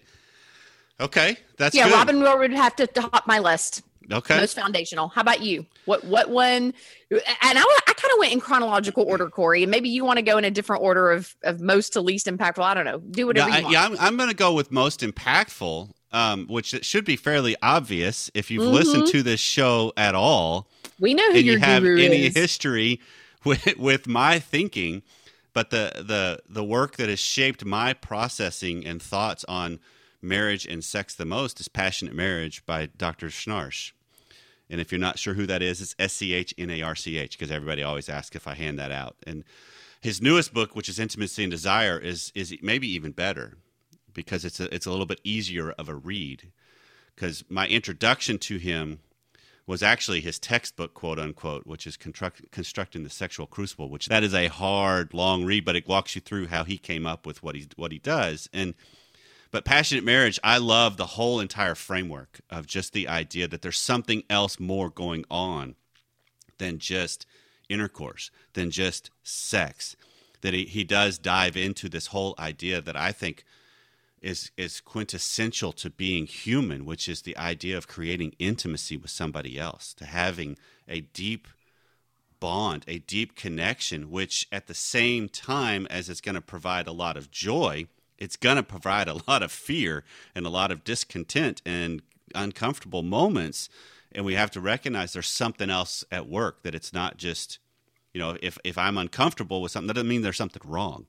Okay, 1.01 1.35
that's 1.57 1.75
yeah. 1.75 1.89
Good. 1.89 1.95
Robin 1.95 2.21
would 2.21 2.53
have 2.53 2.77
to 2.77 2.87
top 2.87 3.27
my 3.27 3.39
list. 3.39 3.81
Okay, 4.09 4.37
most 4.37 4.55
foundational. 4.55 5.09
How 5.09 5.19
about 5.19 5.41
you? 5.41 5.65
What 5.83 6.05
what 6.05 6.29
one? 6.29 6.73
And 7.11 7.23
I 7.41 7.79
I 7.87 7.93
kind 7.93 8.13
of 8.13 8.19
went 8.19 8.31
in 8.31 8.39
chronological 8.39 9.03
order, 9.03 9.29
Corey. 9.29 9.63
And 9.63 9.71
maybe 9.71 9.89
you 9.89 10.05
want 10.05 10.15
to 10.17 10.23
go 10.23 10.37
in 10.37 10.45
a 10.45 10.51
different 10.51 10.81
order 10.81 11.11
of 11.11 11.35
of 11.43 11.59
most 11.59 11.91
to 11.93 12.01
least 12.01 12.27
impactful. 12.27 12.63
I 12.63 12.73
don't 12.73 12.85
know. 12.85 12.99
Do 12.99 13.27
whatever 13.27 13.49
no, 13.49 13.57
you 13.57 13.63
want. 13.63 13.73
Yeah, 13.73 13.83
I'm, 13.83 13.97
I'm 13.99 14.15
going 14.15 14.29
to 14.29 14.35
go 14.35 14.53
with 14.53 14.71
most 14.71 15.01
impactful. 15.01 15.91
Um, 16.15 16.47
which 16.47 16.85
should 16.85 17.03
be 17.03 17.17
fairly 17.17 17.57
obvious 17.61 18.31
if 18.33 18.49
you've 18.49 18.63
mm-hmm. 18.63 18.73
listened 18.73 19.07
to 19.07 19.21
this 19.21 19.41
show 19.41 19.91
at 19.97 20.15
all. 20.15 20.65
We 20.97 21.13
know 21.13 21.29
who 21.31 21.39
and 21.39 21.45
your 21.45 21.55
you 21.55 21.59
have 21.59 21.83
guru 21.83 22.01
any 22.01 22.27
is. 22.27 22.33
history 22.33 23.01
with, 23.43 23.75
with 23.77 24.07
my 24.07 24.39
thinking, 24.39 25.03
but 25.51 25.71
the 25.71 25.91
the 25.95 26.41
the 26.47 26.63
work 26.63 26.95
that 26.95 27.09
has 27.09 27.19
shaped 27.19 27.65
my 27.65 27.91
processing 27.91 28.85
and 28.85 29.01
thoughts 29.01 29.43
on 29.49 29.79
marriage 30.21 30.65
and 30.65 30.83
sex 30.83 31.13
the 31.13 31.25
most 31.25 31.59
is 31.59 31.67
Passionate 31.67 32.15
Marriage 32.15 32.65
by 32.65 32.85
Dr. 32.85 33.27
Schnarch. 33.27 33.91
And 34.69 34.81
if 34.81 34.91
you're 34.91 34.99
not 34.99 35.19
sure 35.19 35.33
who 35.35 35.45
that 35.45 35.61
is, 35.61 35.81
it's 35.81 35.95
S 35.99 36.13
C 36.13 36.33
H 36.33 36.53
N 36.57 36.69
A 36.69 36.81
R 36.81 36.95
C 36.95 37.17
H 37.17 37.37
because 37.37 37.51
everybody 37.51 37.83
always 37.83 38.09
asks 38.09 38.35
if 38.35 38.47
I 38.47 38.55
hand 38.55 38.79
that 38.79 38.91
out. 38.91 39.15
And 39.27 39.43
his 40.01 40.21
newest 40.21 40.53
book, 40.53 40.75
which 40.75 40.89
is 40.89 40.97
Intimacy 40.97 41.43
and 41.43 41.51
Desire, 41.51 41.99
is 41.99 42.31
is 42.35 42.55
maybe 42.61 42.87
even 42.87 43.11
better 43.11 43.57
because 44.15 44.43
it's 44.43 44.59
a, 44.59 44.73
it's 44.73 44.87
a 44.87 44.91
little 44.91 45.05
bit 45.05 45.21
easier 45.23 45.71
of 45.71 45.87
a 45.87 45.93
read. 45.93 46.51
Because 47.13 47.43
my 47.47 47.67
introduction 47.67 48.39
to 48.39 48.57
him 48.57 48.99
was 49.67 49.83
actually 49.83 50.21
his 50.21 50.39
textbook, 50.39 50.93
quote 50.93 51.19
unquote, 51.19 51.65
which 51.67 51.85
is 51.85 51.97
construct, 51.97 52.51
constructing 52.51 53.03
the 53.03 53.09
sexual 53.09 53.45
crucible. 53.45 53.89
Which 53.89 54.07
that 54.07 54.23
is 54.23 54.33
a 54.33 54.47
hard, 54.47 55.13
long 55.13 55.45
read, 55.45 55.65
but 55.65 55.75
it 55.75 55.87
walks 55.87 56.15
you 56.15 56.21
through 56.21 56.47
how 56.47 56.63
he 56.63 56.77
came 56.77 57.05
up 57.05 57.27
with 57.27 57.43
what 57.43 57.55
he 57.55 57.67
what 57.75 57.91
he 57.91 57.99
does. 57.99 58.49
And 58.51 58.73
but 59.51 59.63
passionate 59.63 60.03
marriage, 60.03 60.39
I 60.43 60.57
love 60.57 60.97
the 60.97 61.05
whole 61.05 61.39
entire 61.39 61.75
framework 61.75 62.41
of 62.49 62.67
just 62.67 62.93
the 62.93 63.07
idea 63.07 63.47
that 63.47 63.61
there's 63.61 63.77
something 63.77 64.23
else 64.29 64.59
more 64.59 64.89
going 64.89 65.25
on 65.29 65.75
than 66.57 66.79
just 66.79 67.25
intercourse, 67.69 68.31
than 68.53 68.71
just 68.71 69.11
sex. 69.23 69.95
That 70.41 70.53
he, 70.53 70.65
he 70.65 70.83
does 70.83 71.17
dive 71.17 71.57
into 71.57 71.89
this 71.89 72.07
whole 72.07 72.35
idea 72.37 72.81
that 72.81 72.95
I 72.95 73.11
think 73.11 73.45
is 74.25 74.49
is 74.57 74.81
quintessential 74.81 75.71
to 75.71 75.89
being 75.89 76.25
human, 76.25 76.83
which 76.83 77.07
is 77.07 77.21
the 77.21 77.37
idea 77.37 77.77
of 77.77 77.87
creating 77.87 78.33
intimacy 78.39 78.97
with 78.97 79.11
somebody 79.11 79.59
else, 79.59 79.93
to 79.93 80.03
having 80.03 80.57
a 80.87 81.01
deep 81.01 81.47
bond, 82.39 82.83
a 82.87 82.97
deep 82.97 83.35
connection, 83.35 84.09
which 84.09 84.47
at 84.51 84.65
the 84.65 84.73
same 84.73 85.29
time 85.29 85.85
as 85.91 86.09
it's 86.09 86.21
going 86.21 86.35
to 86.35 86.41
provide 86.41 86.87
a 86.87 86.91
lot 86.91 87.17
of 87.17 87.29
joy, 87.29 87.85
it's 88.17 88.35
going 88.35 88.57
to 88.57 88.63
provide 88.63 89.07
a 89.07 89.21
lot 89.27 89.43
of 89.43 89.51
fear 89.51 90.03
and 90.33 90.45
a 90.45 90.49
lot 90.49 90.71
of 90.71 90.83
discontent 90.83 91.61
and 91.63 92.01
uncomfortable 92.33 93.03
moments. 93.03 93.69
And 94.11 94.25
we 94.25 94.33
have 94.33 94.49
to 94.51 94.61
recognize 94.61 95.13
there's 95.13 95.27
something 95.27 95.69
else 95.69 96.03
at 96.11 96.27
work, 96.27 96.63
that 96.63 96.73
it's 96.73 96.93
not 96.93 97.17
just, 97.17 97.59
you 98.11 98.19
know, 98.19 98.37
if, 98.41 98.57
if 98.63 98.75
I'm 98.75 98.97
uncomfortable 98.97 99.61
with 99.61 99.71
something, 99.71 99.87
that 99.87 99.93
doesn't 99.93 100.07
mean 100.07 100.23
there's 100.23 100.37
something 100.37 100.63
wrong. 100.65 101.05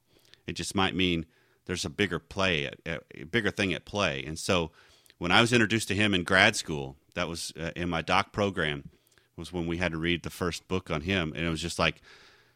It 0.46 0.52
just 0.52 0.74
might 0.74 0.94
mean 0.94 1.24
there's 1.66 1.84
a 1.84 1.90
bigger 1.90 2.18
play, 2.18 2.70
a 2.86 3.24
bigger 3.24 3.50
thing 3.50 3.74
at 3.74 3.84
play. 3.84 4.24
And 4.24 4.38
so 4.38 4.70
when 5.18 5.32
I 5.32 5.40
was 5.40 5.52
introduced 5.52 5.88
to 5.88 5.94
him 5.94 6.14
in 6.14 6.24
grad 6.24 6.56
school, 6.56 6.96
that 7.14 7.28
was 7.28 7.52
uh, 7.60 7.70
in 7.76 7.88
my 7.88 8.02
doc 8.02 8.32
program, 8.32 8.90
was 9.36 9.52
when 9.52 9.66
we 9.66 9.76
had 9.76 9.92
to 9.92 9.98
read 9.98 10.22
the 10.22 10.30
first 10.30 10.66
book 10.68 10.90
on 10.90 11.02
him, 11.02 11.32
and 11.36 11.44
it 11.44 11.50
was 11.50 11.60
just 11.60 11.78
like 11.78 12.00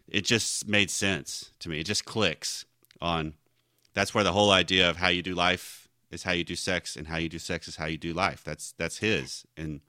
it 0.08 0.24
just 0.24 0.66
made 0.66 0.90
sense 0.90 1.52
to 1.60 1.68
me. 1.68 1.80
It 1.80 1.84
just 1.84 2.04
clicks 2.04 2.64
on. 3.00 3.34
That's 3.92 4.14
where 4.14 4.24
the 4.24 4.32
whole 4.32 4.50
idea 4.50 4.88
of 4.88 4.96
how 4.96 5.08
you 5.08 5.22
do 5.22 5.34
life 5.34 5.88
is 6.10 6.22
how 6.22 6.32
you 6.32 6.44
do 6.44 6.56
sex, 6.56 6.96
and 6.96 7.06
how 7.06 7.16
you 7.18 7.28
do 7.28 7.38
sex 7.38 7.68
is 7.68 7.76
how 7.76 7.86
you 7.86 7.98
do 7.98 8.12
life. 8.12 8.42
That's 8.44 8.72
that's 8.78 8.98
his, 8.98 9.44
and 9.56 9.80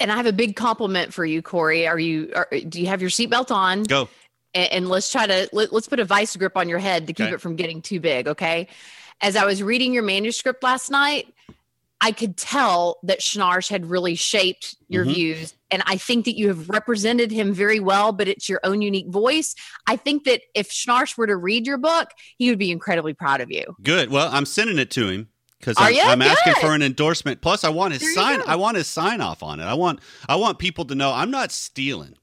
And 0.00 0.12
I 0.12 0.16
have 0.16 0.26
a 0.26 0.32
big 0.32 0.56
compliment 0.56 1.12
for 1.12 1.24
you, 1.24 1.42
Corey. 1.42 1.86
Are 1.86 1.98
you? 1.98 2.32
Are, 2.34 2.48
do 2.68 2.80
you 2.80 2.86
have 2.86 3.00
your 3.00 3.10
seatbelt 3.10 3.50
on? 3.50 3.82
go. 3.82 4.08
And, 4.54 4.72
and 4.72 4.88
let's 4.88 5.10
try 5.10 5.26
to 5.26 5.48
let, 5.52 5.72
us 5.72 5.88
put 5.88 6.00
a 6.00 6.04
vice 6.04 6.34
grip 6.36 6.56
on 6.56 6.68
your 6.68 6.78
head 6.78 7.06
to 7.06 7.12
keep 7.12 7.26
Okay. 7.26 7.34
it 7.34 7.40
from 7.40 7.56
getting 7.56 7.82
too 7.82 8.00
big 8.00 8.28
okay 8.28 8.68
as 9.20 9.36
i 9.36 9.44
was 9.44 9.62
reading 9.62 9.92
your 9.92 10.02
manuscript 10.02 10.62
last 10.62 10.90
night 10.90 11.32
i 12.00 12.12
could 12.12 12.36
tell 12.36 12.98
that 13.02 13.20
schnarch 13.20 13.68
had 13.68 13.86
really 13.86 14.14
shaped 14.14 14.76
your 14.88 15.04
Mhm. 15.04 15.14
views 15.14 15.54
and 15.70 15.82
i 15.86 15.96
think 15.96 16.24
that 16.24 16.36
you 16.36 16.48
have 16.48 16.68
represented 16.68 17.30
him 17.30 17.52
very 17.52 17.80
well 17.80 18.12
but 18.12 18.28
it's 18.28 18.48
your 18.48 18.60
own 18.64 18.80
unique 18.82 19.08
voice 19.08 19.54
i 19.86 19.96
think 19.96 20.24
that 20.24 20.42
if 20.54 20.70
schnarch 20.70 21.16
were 21.18 21.26
to 21.26 21.36
read 21.36 21.66
your 21.66 21.78
book 21.78 22.08
he 22.36 22.48
would 22.50 22.58
be 22.58 22.70
incredibly 22.70 23.14
proud 23.14 23.40
of 23.40 23.50
you 23.50 23.64
Good. 23.82 24.10
Well, 24.10 24.28
I'm 24.32 24.46
sending 24.46 24.78
it 24.78 24.90
to 24.92 25.08
him 25.08 25.28
because 25.58 25.74
I'm. 25.78 25.94
I'm 26.06 26.22
asking 26.22 26.52
Good. 26.54 26.60
for 26.60 26.72
an 26.72 26.82
endorsement. 26.82 27.40
Plus, 27.40 27.64
I 27.64 27.68
want 27.70 27.92
his 27.92 28.02
There 28.02 28.14
sign. 28.14 28.42
I 28.46 28.54
want 28.54 28.76
his 28.76 28.86
sign 28.86 29.20
off 29.20 29.42
on 29.42 29.58
it. 29.58 29.64
I 29.64 29.74
want 29.74 29.98
I 30.28 30.36
want 30.36 30.60
people 30.60 30.84
to 30.84 30.94
know 30.94 31.12
I'm 31.12 31.32
not 31.32 31.50
stealing. 31.50 32.14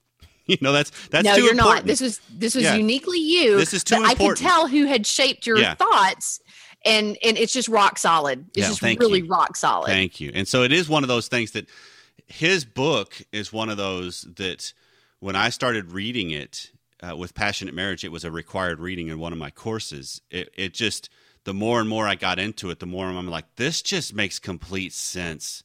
You 0.48 0.58
know, 0.62 0.72
that's 0.74 0.92
that's 1.10 1.26
no 1.26 1.36
too 1.36 1.42
you're 1.44 1.52
important. 1.54 1.86
not 1.86 1.86
this 1.88 2.02
was 2.02 2.22
this 2.30 2.54
was 2.56 2.64
Yeah. 2.66 2.76
uniquely 2.76 3.20
you 3.20 3.58
This 3.58 3.74
is 3.74 3.84
too 3.84 3.96
but 3.96 4.06
i 4.12 4.14
could 4.16 4.38
tell 4.38 4.68
who 4.68 4.86
had 4.86 5.08
shaped 5.08 5.48
your 5.48 5.58
Yeah. 5.58 5.74
thoughts 5.76 6.40
and 6.86 7.18
and 7.24 7.38
it's 7.38 7.52
just 7.54 7.68
rock 7.68 7.98
solid 7.98 8.46
it's 8.50 8.58
Yeah, 8.58 8.70
just 8.70 8.82
really 9.00 9.22
you. 9.22 9.28
rock 9.28 9.56
solid 9.58 9.88
Thank 9.90 10.20
you. 10.20 10.32
And 10.34 10.48
so 10.48 10.62
it 10.64 10.72
is 10.72 10.88
one 10.88 11.04
of 11.04 11.08
those 11.08 11.28
things 11.28 11.52
that 11.52 11.68
his 12.28 12.66
book 12.66 13.22
is 13.32 13.52
one 13.54 13.70
of 13.70 13.78
those 13.78 14.22
that 14.38 14.74
when 15.20 15.36
I 15.36 15.50
started 15.50 15.92
reading 15.92 16.32
it 16.32 16.72
uh, 17.02 17.16
with 17.16 17.34
Passionate 17.34 17.74
Marriage, 17.74 18.04
it 18.04 18.12
was 18.12 18.24
a 18.24 18.32
required 18.32 18.80
reading 18.80 19.08
in 19.08 19.20
one 19.20 19.34
of 19.34 19.40
my 19.40 19.52
courses. 19.52 20.22
It, 20.32 20.50
it 20.56 20.74
just, 20.74 21.10
the 21.44 21.54
more 21.54 21.80
and 21.80 21.90
more 21.90 22.08
I 22.08 22.16
got 22.16 22.40
into 22.40 22.70
it, 22.70 22.80
the 22.80 22.86
more 22.86 23.06
I'm 23.08 23.28
like, 23.28 23.46
this 23.56 23.82
just 23.82 24.14
makes 24.14 24.40
complete 24.40 24.94
sense 24.94 25.64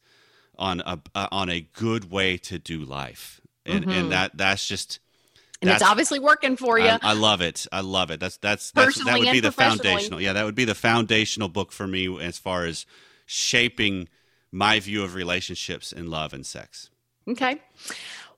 on 0.58 0.80
a 0.80 1.00
uh, 1.14 1.28
on 1.32 1.48
a 1.48 1.62
good 1.72 2.10
way 2.10 2.36
to 2.36 2.58
do 2.58 2.80
life, 2.80 3.40
and 3.70 3.86
Mhm. 3.86 3.92
and 3.92 4.12
that 4.12 4.36
that's 4.36 4.66
just 4.66 4.98
and 5.62 5.70
it's 5.70 5.82
obviously 5.82 6.18
working 6.18 6.56
for 6.56 6.78
you 6.78 6.88
I, 6.88 6.98
I 7.02 7.12
love 7.12 7.40
it. 7.42 7.66
I 7.70 7.80
love 7.80 8.10
it. 8.10 8.18
That's 8.20 8.38
that's, 8.38 8.70
that's 8.70 9.04
that 9.04 9.18
would 9.18 9.30
be 9.30 9.40
the 9.40 9.52
foundational. 9.52 10.20
Yeah, 10.20 10.32
that 10.32 10.44
would 10.44 10.54
be 10.54 10.64
the 10.64 10.74
foundational 10.74 11.48
book 11.48 11.70
for 11.72 11.86
me 11.86 12.20
as 12.22 12.38
far 12.38 12.64
as 12.64 12.86
shaping 13.26 14.08
my 14.50 14.80
view 14.80 15.02
of 15.04 15.14
relationships 15.14 15.92
and 15.92 16.08
love 16.08 16.32
and 16.32 16.44
sex. 16.44 16.90
Okay. 17.28 17.60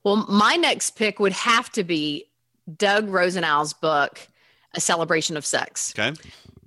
Well, 0.03 0.17
my 0.29 0.55
next 0.55 0.91
pick 0.91 1.19
would 1.19 1.31
have 1.33 1.71
to 1.71 1.83
be 1.83 2.25
Doug 2.77 3.09
Rosenau's 3.09 3.73
book, 3.73 4.19
A 4.73 4.81
Celebration 4.81 5.37
of 5.37 5.45
Sex. 5.45 5.93
Okay. 5.97 6.13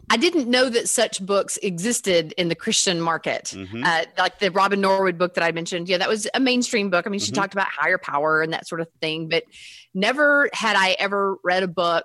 I 0.08 0.16
didn't 0.16 0.48
know 0.48 0.68
that 0.68 0.88
such 0.88 1.25
books 1.25 1.58
existed 1.62 2.32
in 2.36 2.48
the 2.48 2.54
Christian 2.54 3.00
market. 3.00 3.46
Mhm. 3.54 3.84
Uh, 3.84 4.06
like 4.18 4.38
the 4.38 4.50
Robin 4.52 4.80
Norwood 4.80 5.18
book 5.18 5.34
that 5.34 5.42
I 5.42 5.50
mentioned. 5.52 5.88
Yeah, 5.88 5.98
that 5.98 6.08
was 6.08 6.28
a 6.32 6.38
mainstream 6.40 6.90
book. 6.90 7.06
I 7.06 7.10
mean, 7.10 7.18
she 7.20 7.32
Mhm. 7.32 7.36
talked 7.36 7.54
about 7.54 7.66
higher 7.68 7.98
power 7.98 8.40
and 8.40 8.52
that 8.52 8.68
sort 8.68 8.80
of 8.80 8.88
thing, 9.00 9.28
but 9.28 9.42
never 9.94 10.48
had 10.52 10.76
I 10.76 10.90
ever 11.00 11.36
read 11.42 11.62
a 11.64 11.68
book 11.68 12.04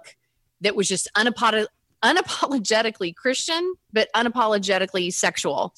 that 0.62 0.76
was 0.76 0.88
just 0.88 1.08
unapolo- 1.16 1.68
unapologetically 2.04 3.16
Christian, 3.16 3.76
but 3.94 4.10
unapologetically 4.16 5.14
sexual. 5.14 5.76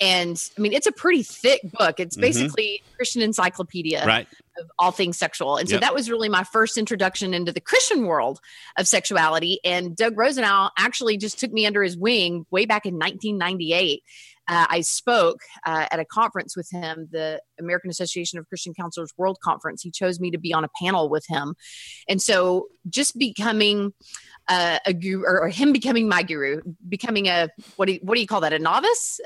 And 0.00 0.42
I 0.56 0.60
mean, 0.60 0.72
it's 0.72 0.86
a 0.86 0.92
pretty 0.92 1.22
thick 1.22 1.60
book. 1.78 2.00
It's 2.00 2.16
Mhm. 2.16 2.20
basically 2.22 2.82
a 2.92 2.96
Christian 2.96 3.20
encyclopedia 3.22 4.04
Right. 4.06 4.26
of 4.58 4.70
all 4.78 4.90
things 4.92 5.18
sexual. 5.18 5.56
And 5.56 5.68
so 5.68 5.74
Yep. 5.74 5.82
that 5.82 5.94
was 5.94 6.08
really 6.10 6.28
my 6.28 6.42
first 6.44 6.78
introduction 6.78 7.34
into 7.34 7.52
the 7.52 7.60
Christian 7.60 8.06
world 8.06 8.40
of 8.78 8.88
sexuality. 8.88 9.60
And 9.64 9.94
Doug 9.96 10.16
Rosenau 10.16 10.70
actually 10.78 11.16
just 11.18 11.38
took 11.38 11.52
me 11.52 11.66
under 11.66 11.82
his 11.82 11.96
wing 11.96 12.46
way 12.50 12.64
back 12.64 12.86
in 12.86 12.98
1998. 12.98 14.02
Uh, 14.48 14.66
I 14.68 14.80
spoke 14.80 15.40
uh, 15.64 15.86
at 15.92 16.00
a 16.00 16.04
conference 16.04 16.56
with 16.56 16.68
him, 16.70 17.08
the 17.12 17.40
American 17.60 17.88
Association 17.90 18.38
of 18.38 18.48
Christian 18.48 18.74
Counselors 18.74 19.12
World 19.16 19.38
Conference. 19.44 19.82
He 19.82 19.90
chose 19.92 20.18
me 20.18 20.30
to 20.32 20.38
be 20.38 20.52
on 20.52 20.64
a 20.64 20.68
panel 20.82 21.08
with 21.08 21.24
him. 21.28 21.54
And 22.08 22.20
so 22.20 22.66
just 22.88 23.16
becoming 23.18 23.92
uh, 24.48 24.78
a 24.84 24.92
guru, 24.92 25.22
or, 25.24 25.42
or 25.42 25.48
him 25.50 25.72
becoming 25.72 26.08
my 26.08 26.24
guru, 26.24 26.62
becoming 26.88 27.28
a, 27.28 27.48
what 27.76 27.86
do 27.86 27.92
you, 27.92 28.00
what 28.02 28.16
do 28.16 28.20
you 28.20 28.26
call 28.26 28.40
that? 28.40 28.52
A 28.52 28.58
novice? 28.58 29.20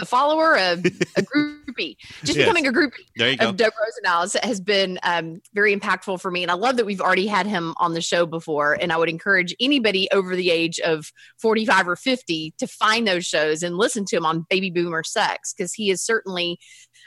A, 0.00 0.04
follower, 0.04 0.54
a, 0.54 0.72
a 0.72 1.22
groupie, 1.22 1.96
just 2.24 2.36
Yes. 2.38 2.46
becoming 2.46 2.66
a 2.66 2.72
groupie 2.72 2.92
There 3.16 3.30
you 3.30 3.36
go. 3.36 3.48
of 3.50 3.56
Doug 3.56 3.72
Rosenau's 3.82 4.36
has 4.42 4.60
been 4.60 4.98
um, 5.02 5.40
very 5.54 5.76
impactful 5.76 6.20
for 6.20 6.30
me. 6.30 6.42
And 6.42 6.50
I 6.50 6.54
love 6.54 6.76
that 6.76 6.86
we've 6.86 7.00
already 7.00 7.26
had 7.26 7.46
him 7.46 7.74
on 7.78 7.94
the 7.94 8.00
show 8.00 8.26
before. 8.26 8.78
And 8.80 8.92
I 8.92 8.96
would 8.96 9.08
encourage 9.08 9.54
anybody 9.60 10.08
over 10.12 10.34
the 10.36 10.50
age 10.50 10.78
of 10.80 11.10
45 11.40 11.88
or 11.88 11.96
50 11.96 12.54
to 12.58 12.66
find 12.66 13.06
those 13.06 13.26
shows 13.26 13.62
and 13.62 13.76
listen 13.76 14.04
to 14.06 14.16
him 14.16 14.26
on 14.26 14.46
baby 14.48 14.70
boomer 14.70 15.02
sex 15.04 15.52
because 15.52 15.72
he 15.74 15.90
is 15.90 16.02
certainly 16.02 16.58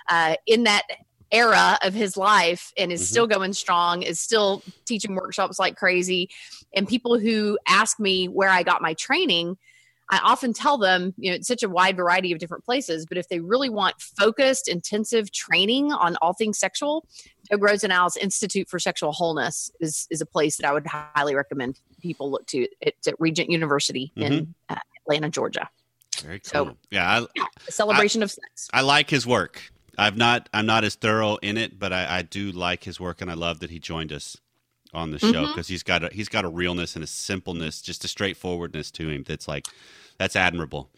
uh, 0.09 0.35
in 0.47 0.63
that 0.63 0.83
era 1.31 1.77
of 1.83 1.93
his 1.93 2.17
life 2.17 2.73
and 2.77 2.91
is 2.91 3.01
Mhm. 3.01 3.05
still 3.05 3.27
going 3.27 3.53
strong, 3.53 4.01
is 4.01 4.19
still 4.19 4.61
teaching 4.85 5.15
workshops 5.15 5.57
like 5.59 5.77
crazy. 5.77 6.29
And 6.75 6.87
people 6.87 7.17
who 7.19 7.57
ask 7.67 7.99
me 7.99 8.27
where 8.27 8.49
I 8.49 8.63
got 8.63 8.81
my 8.81 8.93
training, 8.95 9.57
I 10.11 10.19
often 10.19 10.51
tell 10.51 10.77
them, 10.77 11.13
you 11.17 11.31
know, 11.31 11.35
it's 11.35 11.47
such 11.47 11.63
a 11.63 11.69
wide 11.69 11.95
variety 11.95 12.33
of 12.33 12.39
different 12.39 12.65
places, 12.65 13.05
but 13.05 13.17
if 13.17 13.29
they 13.29 13.39
really 13.39 13.69
want 13.69 13.99
focused, 14.01 14.67
intensive 14.67 15.31
training 15.31 15.93
on 15.93 16.17
all 16.21 16.33
things 16.33 16.59
sexual, 16.59 17.07
Doug 17.49 17.63
Rosenau's 17.63 18.17
Institute 18.17 18.69
for 18.69 18.77
Sexual 18.77 19.13
Wholeness 19.13 19.71
is, 19.79 20.07
is 20.11 20.19
a 20.19 20.25
place 20.25 20.57
that 20.57 20.67
I 20.67 20.73
would 20.73 20.85
highly 20.85 21.33
recommend 21.33 21.79
people 22.01 22.29
look 22.29 22.45
to. 22.47 22.67
It's 22.81 23.07
at 23.07 23.15
Regent 23.19 23.49
University 23.49 24.11
in 24.17 24.53
uh, 24.67 24.75
Atlanta, 25.05 25.29
Georgia. 25.29 25.69
Very 26.21 26.41
so- 26.43 26.65
cool. 26.65 26.77
yeah, 26.91 27.25
I, 27.37 27.43
A 27.67 27.71
celebration 27.71 28.21
of 28.21 28.31
sex. 28.31 28.67
I 28.73 28.81
like 28.81 29.09
his 29.09 29.25
work. 29.25 29.61
I've 29.97 30.17
not. 30.17 30.49
I'm 30.53 30.65
not 30.65 30.83
as 30.83 30.95
thorough 30.95 31.35
in 31.37 31.57
it, 31.57 31.77
but 31.77 31.91
I, 31.93 32.17
I 32.19 32.21
do 32.21 32.51
like 32.51 32.83
his 32.83 32.99
work, 32.99 33.21
and 33.21 33.29
I 33.29 33.33
love 33.33 33.59
that 33.59 33.69
he 33.69 33.79
joined 33.79 34.11
us 34.11 34.37
on 34.93 35.11
the 35.11 35.19
show 35.19 35.47
because 35.47 35.67
he's 35.67 35.83
got 35.83 36.03
a 36.03 36.09
he's 36.11 36.29
got 36.29 36.45
a 36.45 36.49
realness 36.49 36.95
and 36.95 37.03
a 37.03 37.07
simpleness, 37.07 37.81
just 37.81 38.03
a 38.03 38.07
straightforwardness 38.07 38.91
to 38.91 39.09
him 39.09 39.23
that's 39.27 39.47
like 39.47 39.67
that's 40.17 40.35
admirable. 40.35 40.89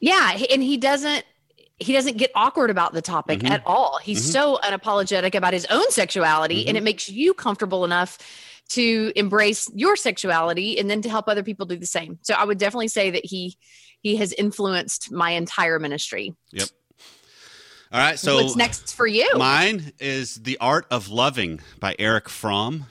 Yeah, 0.00 0.38
and 0.50 0.62
he 0.62 0.76
doesn't 0.76 1.24
he 1.78 1.92
doesn't 1.92 2.18
get 2.18 2.30
awkward 2.34 2.68
about 2.70 2.92
the 2.92 3.00
topic 3.02 3.40
Mhm. 3.40 3.50
at 3.50 3.62
all. 3.66 3.98
He's 4.02 4.22
Mhm. 4.28 4.32
so 4.32 4.58
unapologetic 4.62 5.34
about 5.34 5.52
his 5.54 5.64
own 5.66 5.90
sexuality 5.90 6.66
and 6.68 6.76
Mhm. 6.76 6.80
it 6.80 6.84
makes 6.84 7.08
you 7.08 7.32
comfortable 7.34 7.84
enough 7.84 8.18
to 8.70 9.12
embrace 9.16 9.68
your 9.74 9.96
sexuality 9.96 10.78
and 10.78 10.88
then 10.90 11.02
to 11.02 11.08
help 11.08 11.26
other 11.28 11.42
people 11.42 11.66
do 11.66 11.76
the 11.76 11.86
same. 11.86 12.18
So 12.22 12.34
I 12.34 12.44
would 12.44 12.58
definitely 12.58 12.88
say 12.88 13.10
that 13.10 13.24
he 13.24 13.56
he 14.02 14.16
has 14.16 14.32
influenced 14.32 15.10
my 15.12 15.32
entire 15.32 15.78
ministry. 15.78 16.34
Yep. 16.52 16.68
All 17.92 18.00
right, 18.00 18.18
so 18.18 18.36
What's 18.42 18.56
next 18.56 18.94
for 18.94 19.06
you? 19.06 19.28
Mine 19.36 19.92
is 19.98 20.36
The 20.36 20.56
Art 20.58 20.86
of 20.90 21.08
Loving 21.08 21.60
by 21.80 21.96
Erich 21.98 22.28
Fromm. 22.28 22.86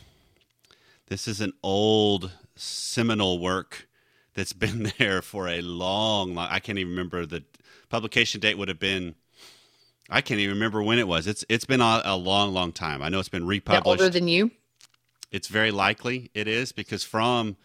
This 1.09 1.27
is 1.27 1.41
an 1.41 1.53
old 1.63 2.31
seminal 2.55 3.39
work 3.39 3.87
that's 4.35 4.53
been 4.65 4.91
there 4.97 5.21
for 5.21 5.47
a 5.47 5.61
long, 5.61 6.35
long 6.35 6.47
I 6.49 6.59
can't 6.59 6.77
even 6.77 6.91
remember 6.91 7.25
the 7.25 7.43
publication 7.89 8.39
date 8.39 8.57
would 8.57 8.67
have 8.69 8.79
been 8.79 9.15
I 10.11 10.21
can't 10.21 10.39
even 10.39 10.55
remember 10.55 10.81
when 10.81 10.97
it 10.97 11.07
was. 11.07 11.27
It's 11.27 11.45
it's 11.49 11.65
been 11.65 11.81
a, 11.81 12.01
a 12.03 12.17
long, 12.17 12.51
long 12.53 12.71
time. 12.71 13.03
I 13.03 13.09
know 13.09 13.19
it's 13.19 13.29
been 13.29 13.43
They're 13.43 13.49
republished. 13.49 14.01
older 14.01 14.09
than 14.09 14.27
you. 14.27 14.51
it's 15.31 15.47
very 15.47 15.71
likely 15.71 16.31
it 16.33 16.47
is 16.47 16.71
because 16.71 17.03
from 17.03 17.57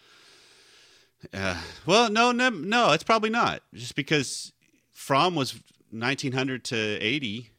uh, 1.33 1.61
well, 1.87 2.11
no, 2.11 2.33
no, 2.33 2.51
no, 2.51 2.93
it's 2.93 3.05
probably 3.05 3.31
not. 3.31 3.63
Just 3.73 3.95
because 3.95 4.53
Fromm 4.93 5.35
was 5.35 5.55
1900 5.91 6.65
to 6.65 6.77
80, 6.77 7.51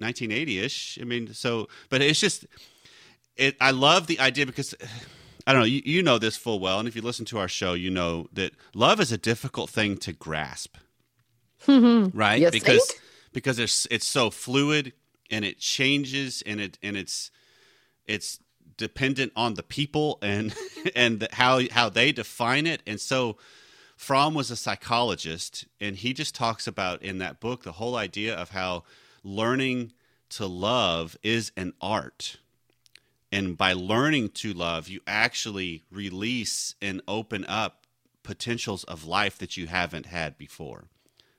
1980-ish. 0.00 0.98
I 1.00 1.04
mean, 1.04 1.34
so, 1.34 1.68
but 1.88 2.02
it's 2.02 2.20
just, 2.20 2.46
it. 3.36 3.56
I 3.60 3.72
love 3.72 4.06
the 4.06 4.20
idea 4.20 4.46
because 4.46 4.74
I 5.46 5.52
don't 5.52 5.62
know. 5.62 5.66
You, 5.66 5.82
you 5.84 6.02
know 6.02 6.18
this 6.18 6.36
full 6.36 6.60
well, 6.60 6.78
and 6.78 6.88
if 6.88 6.94
you 6.94 7.02
listen 7.02 7.24
to 7.26 7.38
our 7.38 7.48
show, 7.48 7.74
you 7.74 7.90
know 7.90 8.28
that 8.32 8.52
love 8.74 9.00
is 9.00 9.12
a 9.12 9.18
difficult 9.18 9.70
thing 9.70 9.96
to 9.98 10.12
grasp, 10.12 10.76
right? 11.68 12.40
You 12.40 12.50
because 12.50 12.86
think? 12.90 13.00
because 13.32 13.58
it's 13.58 13.86
it's 13.90 14.06
so 14.06 14.30
fluid 14.30 14.92
and 15.30 15.44
it 15.44 15.58
changes 15.58 16.42
and 16.46 16.60
it 16.60 16.78
and 16.82 16.96
it's 16.96 17.30
it's 18.06 18.40
dependent 18.76 19.32
on 19.36 19.54
the 19.54 19.62
people 19.62 20.18
and 20.22 20.54
and 20.96 21.20
the, 21.20 21.28
how 21.32 21.60
how 21.70 21.88
they 21.88 22.12
define 22.12 22.66
it 22.66 22.82
and 22.86 23.00
so 23.00 23.36
Fromm 23.96 24.32
was 24.32 24.50
a 24.50 24.56
psychologist 24.56 25.66
and 25.78 25.96
he 25.96 26.14
just 26.14 26.34
talks 26.34 26.66
about 26.66 27.02
in 27.02 27.18
that 27.18 27.38
book 27.38 27.62
the 27.62 27.72
whole 27.72 27.96
idea 27.96 28.34
of 28.34 28.50
how 28.50 28.84
learning 29.22 29.92
to 30.30 30.46
love 30.46 31.16
is 31.22 31.52
an 31.56 31.74
art 31.80 32.38
and 33.32 33.56
by 33.56 33.72
learning 33.72 34.28
to 34.28 34.52
love 34.52 34.88
you 34.88 35.00
actually 35.06 35.84
release 35.90 36.74
and 36.80 37.00
open 37.06 37.44
up 37.46 37.86
potentials 38.22 38.84
of 38.84 39.04
life 39.04 39.38
that 39.38 39.56
you 39.56 39.66
haven't 39.66 40.06
had 40.06 40.36
before 40.36 40.84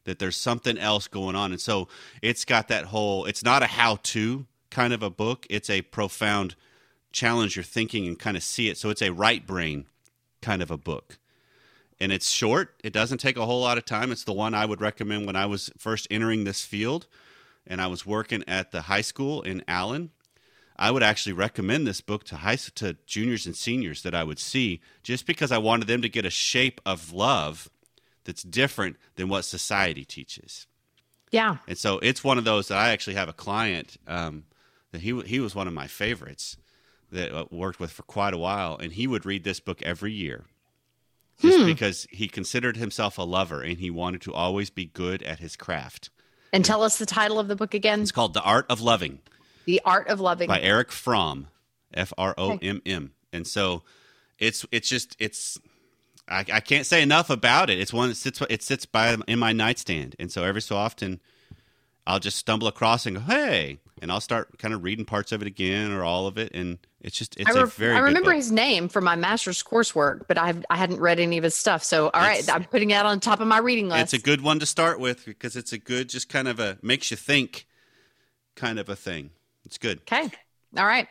that 0.04 0.20
there's 0.20 0.38
something 0.38 0.78
else 0.78 1.08
going 1.08 1.36
on 1.36 1.52
and 1.52 1.62
so 1.62 1.88
it's 2.22 2.46
got 2.46 2.68
that 2.68 2.86
whole 2.86 3.26
it's 3.26 3.44
not 3.44 3.64
a 3.64 3.68
how 3.68 3.98
to 4.02 4.46
kind 4.72 4.94
of 4.94 5.04
a 5.04 5.10
book. 5.12 5.46
It's 5.50 5.70
a 5.70 5.84
profound 5.84 6.56
challenge 7.12 7.56
your 7.56 7.64
thinking 7.64 8.08
and 8.08 8.18
kind 8.18 8.36
of 8.36 8.42
see 8.42 8.70
it. 8.70 8.78
So 8.78 8.90
it's 8.90 9.02
a 9.02 9.12
right 9.12 9.46
brain 9.46 9.86
kind 10.42 10.64
of 10.64 10.72
a 10.72 10.78
book. 10.78 11.20
And 12.00 12.12
it's 12.12 12.32
short. 12.32 12.74
It 12.84 12.94
doesn't 12.94 13.20
take 13.20 13.38
a 13.38 13.46
whole 13.46 13.62
lot 13.62 13.78
of 13.78 13.86
time. 13.86 14.12
It's 14.12 14.24
the 14.24 14.34
one 14.34 14.56
I 14.56 14.66
would 14.66 14.82
recommend 14.82 15.28
when 15.28 15.36
I 15.36 15.46
was 15.46 15.70
first 15.78 16.08
entering 16.10 16.46
this 16.46 16.66
field 16.66 17.06
and 17.68 17.80
I 17.80 17.86
was 17.86 18.08
working 18.08 18.44
at 18.48 18.72
the 18.72 18.84
high 18.84 19.02
school 19.02 19.44
in 19.44 19.64
Allen. 19.68 20.10
I 20.78 20.92
would 20.92 21.04
actually 21.04 21.34
recommend 21.34 21.86
this 21.86 22.02
book 22.02 22.24
to 22.26 22.38
high 22.38 22.56
to 22.56 22.98
juniors 23.06 23.46
and 23.46 23.56
seniors 23.56 24.02
that 24.04 24.16
I 24.16 24.24
would 24.24 24.40
see 24.40 24.82
just 25.04 25.26
because 25.26 25.52
I 25.52 25.58
wanted 25.58 25.88
them 25.88 26.02
to 26.02 26.10
get 26.10 26.26
a 26.26 26.30
shape 26.30 26.82
of 26.86 27.14
love 27.14 27.70
that's 28.24 28.44
different 28.44 28.98
than 29.16 29.30
what 29.30 29.46
society 29.46 30.06
teaches. 30.06 30.68
Yeah. 31.32 31.58
And 31.68 31.78
so 31.78 32.00
it's 32.00 32.24
one 32.24 32.38
of 32.38 32.44
those 32.44 32.68
that 32.68 32.78
I 32.78 32.90
actually 32.90 33.16
have 33.16 33.30
a 33.30 33.34
client 33.34 33.98
um, 34.08 34.44
that 34.92 35.02
he 35.02 35.20
he 35.22 35.40
was 35.40 35.56
one 35.56 35.68
of 35.68 35.74
my 35.74 35.88
favorites 35.88 36.58
that 37.12 37.34
I 37.34 37.46
worked 37.52 37.80
with 37.80 37.92
for 37.92 38.04
quite 38.04 38.34
a 38.34 38.38
while, 38.38 38.78
and 38.78 38.94
he 38.94 39.08
would 39.08 39.26
read 39.26 39.44
this 39.44 39.60
book 39.60 39.82
every 39.82 40.14
year. 40.14 40.46
Just 41.40 41.60
Hmm. 41.60 41.66
because 41.66 42.08
he 42.12 42.28
considered 42.28 42.78
himself 42.78 43.18
a 43.18 43.24
lover 43.24 43.62
and 43.62 43.80
he 43.80 43.90
wanted 43.90 44.22
to 44.22 44.34
always 44.34 44.70
be 44.70 44.86
good 44.86 45.24
at 45.24 45.40
his 45.40 45.56
craft. 45.56 46.10
And 46.54 46.64
tell 46.64 46.84
us 46.84 46.98
the 46.98 47.06
title 47.06 47.40
of 47.40 47.48
the 47.48 47.56
book 47.56 47.74
again 47.74 48.02
It's 48.02 48.12
called 48.12 48.34
The 48.34 48.44
Art 48.44 48.66
of 48.70 48.80
Loving 48.82 49.20
The 49.66 49.82
Art 49.86 50.08
of 50.08 50.20
Loving. 50.20 50.48
by 50.48 50.62
Erich 50.62 50.92
Fromm, 50.92 51.48
F 51.94 52.14
R 52.18 52.34
O 52.38 52.58
M 52.62 52.82
M. 52.86 53.12
And 53.34 53.46
so 53.48 53.84
it's 54.40 54.66
it's 54.72 54.90
just 54.90 55.16
it's 55.20 55.60
I, 56.28 56.46
I 56.52 56.60
can't 56.60 56.86
say 56.86 57.02
enough 57.02 57.30
about 57.30 57.70
it. 57.70 57.80
It's 57.80 57.94
one 57.94 58.10
that 58.10 58.16
sits 58.16 58.42
it 58.50 58.64
sits 58.64 58.86
by 58.86 59.16
in 59.28 59.40
my 59.40 59.54
nightstand, 59.54 60.16
and 60.20 60.32
so 60.32 60.44
every 60.44 60.62
so 60.62 60.76
often 60.76 61.20
I'll 62.08 62.20
just 62.20 62.38
stumble 62.38 62.68
across 62.68 63.06
and 63.06 63.18
go, 63.18 63.22
"Hey," 63.22 63.80
and 64.02 64.12
I'll 64.12 64.22
start 64.22 64.58
kind 64.58 64.74
of 64.74 64.84
reading 64.84 65.06
parts 65.06 65.32
of 65.32 65.42
it 65.42 65.48
again 65.48 65.92
or 65.92 66.04
all 66.04 66.28
of 66.28 66.38
it, 66.38 66.52
and 66.54 66.80
it's 67.00 67.18
just 67.18 67.38
it's 67.38 67.54
re- 67.54 67.62
a 67.62 67.66
very 67.66 67.96
I 67.96 68.00
remember 68.00 68.32
his 68.34 68.52
name 68.52 68.90
from 68.90 69.04
my 69.04 69.16
master's 69.16 69.62
coursework, 69.62 70.28
but 70.28 70.38
I've, 70.38 70.66
I 70.70 70.78
hadn't 70.78 71.00
read 71.00 71.20
any 71.20 71.38
of 71.38 71.44
his 71.44 71.56
stuff. 71.56 71.84
So, 71.84 72.10
all 72.14 72.22
right, 72.22 72.48
I'm 72.54 72.64
putting 72.64 72.90
that 72.90 73.06
on 73.06 73.20
top 73.20 73.40
of 73.40 73.48
my 73.48 73.60
reading 73.60 73.90
list. 73.90 74.14
It's 74.14 74.24
a 74.24 74.26
good 74.26 74.42
one 74.42 74.60
to 74.60 74.66
start 74.66 75.00
with 75.00 75.26
because 75.26 75.56
it's 75.56 75.74
a 75.74 75.78
good, 75.78 76.10
just 76.10 76.30
kind 76.30 76.48
of 76.48 76.60
a 76.60 76.78
makes 76.82 77.12
you 77.12 77.18
think, 77.18 77.68
kind 78.56 78.80
of 78.80 78.90
a 78.90 78.96
thing. 78.96 79.32
It's 79.66 79.78
good. 79.78 80.00
Okay. 80.02 80.30
All 80.78 80.86
right. 80.86 81.08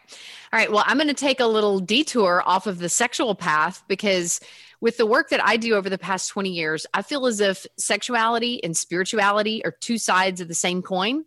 All 0.53 0.59
right. 0.59 0.73
Well, 0.73 0.85
I'm 0.87 0.97
going 0.97 1.09
to 1.09 1.15
take 1.15 1.41
a 1.41 1.47
little 1.47 1.81
detour 1.81 2.43
off 2.47 2.67
of 2.67 2.79
the 2.79 2.89
sexual 2.89 3.35
path 3.35 3.83
because 3.89 4.41
with 4.81 4.97
the 4.97 5.05
work 5.05 5.29
that 5.31 5.45
I 5.45 5.59
do 5.59 5.75
over 5.75 5.91
the 5.91 5.99
past 5.99 6.31
20 6.31 6.51
years, 6.51 6.87
I 6.95 7.03
feel 7.03 7.27
as 7.27 7.41
if 7.41 7.67
sexuality 7.77 8.63
and 8.65 8.75
spirituality 8.75 9.63
are 9.65 9.73
two 9.73 9.99
sides 9.99 10.41
of 10.41 10.49
the 10.49 10.55
same 10.55 10.81
coin. 10.81 11.25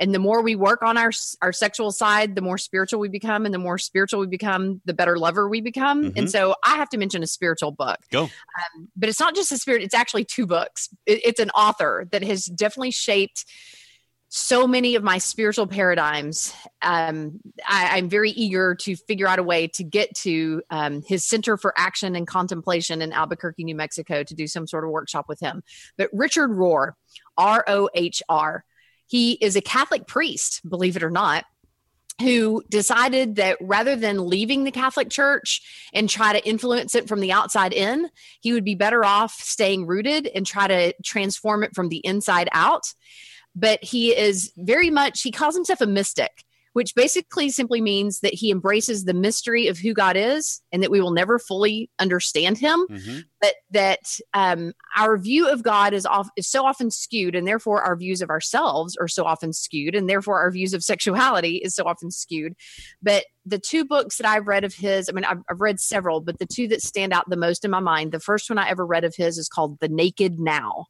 And 0.00 0.14
the 0.14 0.18
more 0.20 0.42
we 0.42 0.54
work 0.54 0.82
on 0.82 0.96
our 0.96 1.10
our 1.42 1.52
sexual 1.52 1.90
side, 1.90 2.36
the 2.36 2.40
more 2.40 2.56
spiritual 2.56 3.00
we 3.00 3.08
become, 3.08 3.44
and 3.44 3.52
the 3.52 3.58
more 3.58 3.78
spiritual 3.78 4.20
we 4.20 4.28
become, 4.28 4.80
the 4.84 4.94
better 4.94 5.18
lover 5.18 5.48
we 5.48 5.60
become. 5.60 6.04
Mhm. 6.04 6.16
And 6.16 6.30
so, 6.30 6.54
I 6.64 6.76
have 6.76 6.88
to 6.90 6.98
mention 6.98 7.24
a 7.24 7.26
spiritual 7.26 7.72
book. 7.72 7.98
Go. 8.12 8.24
Um, 8.24 8.88
but 8.94 9.08
it's 9.08 9.18
not 9.18 9.34
just 9.34 9.50
a 9.50 9.58
spirit; 9.58 9.82
it's 9.82 9.94
actually 9.94 10.24
two 10.24 10.46
books. 10.46 10.88
It, 11.04 11.20
it's 11.24 11.40
an 11.40 11.50
author 11.50 12.06
that 12.12 12.22
has 12.22 12.44
definitely 12.44 12.92
shaped 12.92 13.44
so 14.30 14.66
many 14.66 14.94
of 14.94 15.02
my 15.02 15.18
spiritual 15.18 15.66
paradigms. 15.66 16.52
Um, 16.82 17.40
I, 17.66 17.96
I'm 17.96 18.10
very 18.10 18.30
eager 18.30 18.74
to 18.74 18.94
figure 18.94 19.26
out 19.26 19.38
a 19.38 19.42
way 19.42 19.68
to 19.68 19.84
get 19.84 20.14
to 20.16 20.62
um, 20.70 21.02
his 21.02 21.24
Center 21.24 21.56
for 21.56 21.72
Action 21.76 22.14
and 22.14 22.26
Contemplation 22.26 23.00
in 23.00 23.12
Albuquerque, 23.12 23.64
New 23.64 23.74
Mexico, 23.74 24.22
to 24.22 24.34
do 24.34 24.46
some 24.46 24.66
sort 24.66 24.84
of 24.84 24.90
workshop 24.90 25.26
with 25.28 25.40
him. 25.40 25.62
But 25.96 26.10
Richard 26.12 26.50
Rohr, 26.50 26.92
R 27.38 27.64
O 27.66 27.88
H 27.94 28.22
R, 28.28 28.64
he 29.06 29.32
is 29.32 29.56
a 29.56 29.62
Catholic 29.62 30.06
priest, 30.06 30.60
believe 30.68 30.96
it 30.96 31.02
or 31.02 31.10
not. 31.10 31.44
Who 32.20 32.64
decided 32.68 33.36
that 33.36 33.58
rather 33.60 33.94
than 33.94 34.26
leaving 34.26 34.64
the 34.64 34.72
Catholic 34.72 35.08
Church 35.08 35.62
and 35.94 36.10
try 36.10 36.32
to 36.32 36.46
influence 36.46 36.96
it 36.96 37.08
from 37.08 37.20
the 37.20 37.30
outside 37.30 37.72
in, 37.72 38.10
he 38.40 38.52
would 38.52 38.64
be 38.64 38.74
better 38.74 39.04
off 39.04 39.34
staying 39.34 39.86
rooted 39.86 40.26
and 40.26 40.44
try 40.44 40.66
to 40.66 40.92
transform 41.04 41.62
it 41.62 41.76
from 41.76 41.88
the 41.88 41.98
inside 41.98 42.48
out 42.50 42.92
but 43.58 43.82
he 43.82 44.16
is 44.16 44.52
very 44.56 44.90
much 44.90 45.22
he 45.22 45.30
calls 45.30 45.54
himself 45.54 45.80
a 45.80 45.86
mystic 45.86 46.44
which 46.74 46.94
basically 46.94 47.48
simply 47.48 47.80
means 47.80 48.20
that 48.20 48.34
he 48.34 48.50
embraces 48.50 49.04
the 49.04 49.14
mystery 49.14 49.66
of 49.66 49.78
who 49.78 49.92
god 49.92 50.16
is 50.16 50.62
and 50.72 50.82
that 50.82 50.90
we 50.90 51.00
will 51.00 51.10
never 51.10 51.38
fully 51.38 51.90
understand 51.98 52.58
him 52.58 52.86
hmm 52.88 53.18
but 53.40 53.54
that 53.70 54.00
um, 54.34 54.72
our 54.96 55.16
view 55.16 55.48
of 55.48 55.62
god 55.62 55.94
is, 55.94 56.04
off, 56.04 56.28
is 56.36 56.48
so 56.48 56.64
often 56.64 56.90
skewed 56.90 57.36
and 57.36 57.46
therefore 57.46 57.80
our 57.82 57.94
views 57.94 58.20
of 58.20 58.30
ourselves 58.30 58.96
are 59.00 59.06
so 59.06 59.24
often 59.24 59.52
skewed 59.52 59.94
and 59.94 60.10
therefore 60.10 60.40
our 60.40 60.50
views 60.50 60.74
of 60.74 60.82
sexuality 60.82 61.58
is 61.58 61.72
so 61.72 61.84
often 61.84 62.10
skewed. 62.10 62.54
But 63.00 63.26
the 63.46 63.58
two 63.58 63.84
books 63.84 64.18
that 64.18 64.26
i've 64.26 64.46
read 64.46 64.64
of 64.64 64.74
his 64.74 65.08
i 65.08 65.12
mean 65.12 65.24
I've, 65.24 65.38
I've 65.50 65.60
read 65.60 65.80
several 65.80 66.20
but 66.20 66.38
the 66.38 66.46
two 66.46 66.68
that 66.68 66.82
stand 66.82 67.12
out 67.12 67.30
the 67.30 67.36
most 67.36 67.64
in 67.64 67.70
my 67.70 67.80
mind 67.80 68.12
the 68.12 68.20
first 68.20 68.50
one 68.50 68.58
i 68.58 68.68
ever 68.68 68.84
read 68.84 69.04
of 69.04 69.14
his 69.16 69.38
is 69.38 69.48
called 69.48 69.78
the 69.80 69.88
naked 69.88 70.38
now 70.38 70.86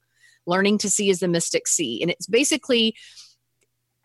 learning 0.48 0.78
to 0.78 0.90
see 0.90 1.10
is 1.10 1.20
the 1.20 1.28
mystic 1.28 1.68
see 1.68 2.00
and 2.02 2.10
it's 2.10 2.26
basically 2.26 2.94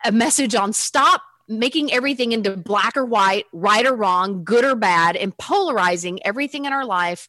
a 0.04 0.12
message 0.12 0.54
on 0.54 0.72
stop 0.72 1.22
making 1.48 1.92
everything 1.92 2.32
into 2.32 2.56
black 2.56 2.96
or 2.96 3.04
white 3.04 3.46
right 3.52 3.86
or 3.86 3.94
wrong 3.94 4.44
good 4.44 4.64
or 4.64 4.74
bad 4.74 5.16
and 5.16 5.36
polarizing 5.36 6.24
everything 6.24 6.64
in 6.64 6.72
our 6.72 6.86
life 6.86 7.26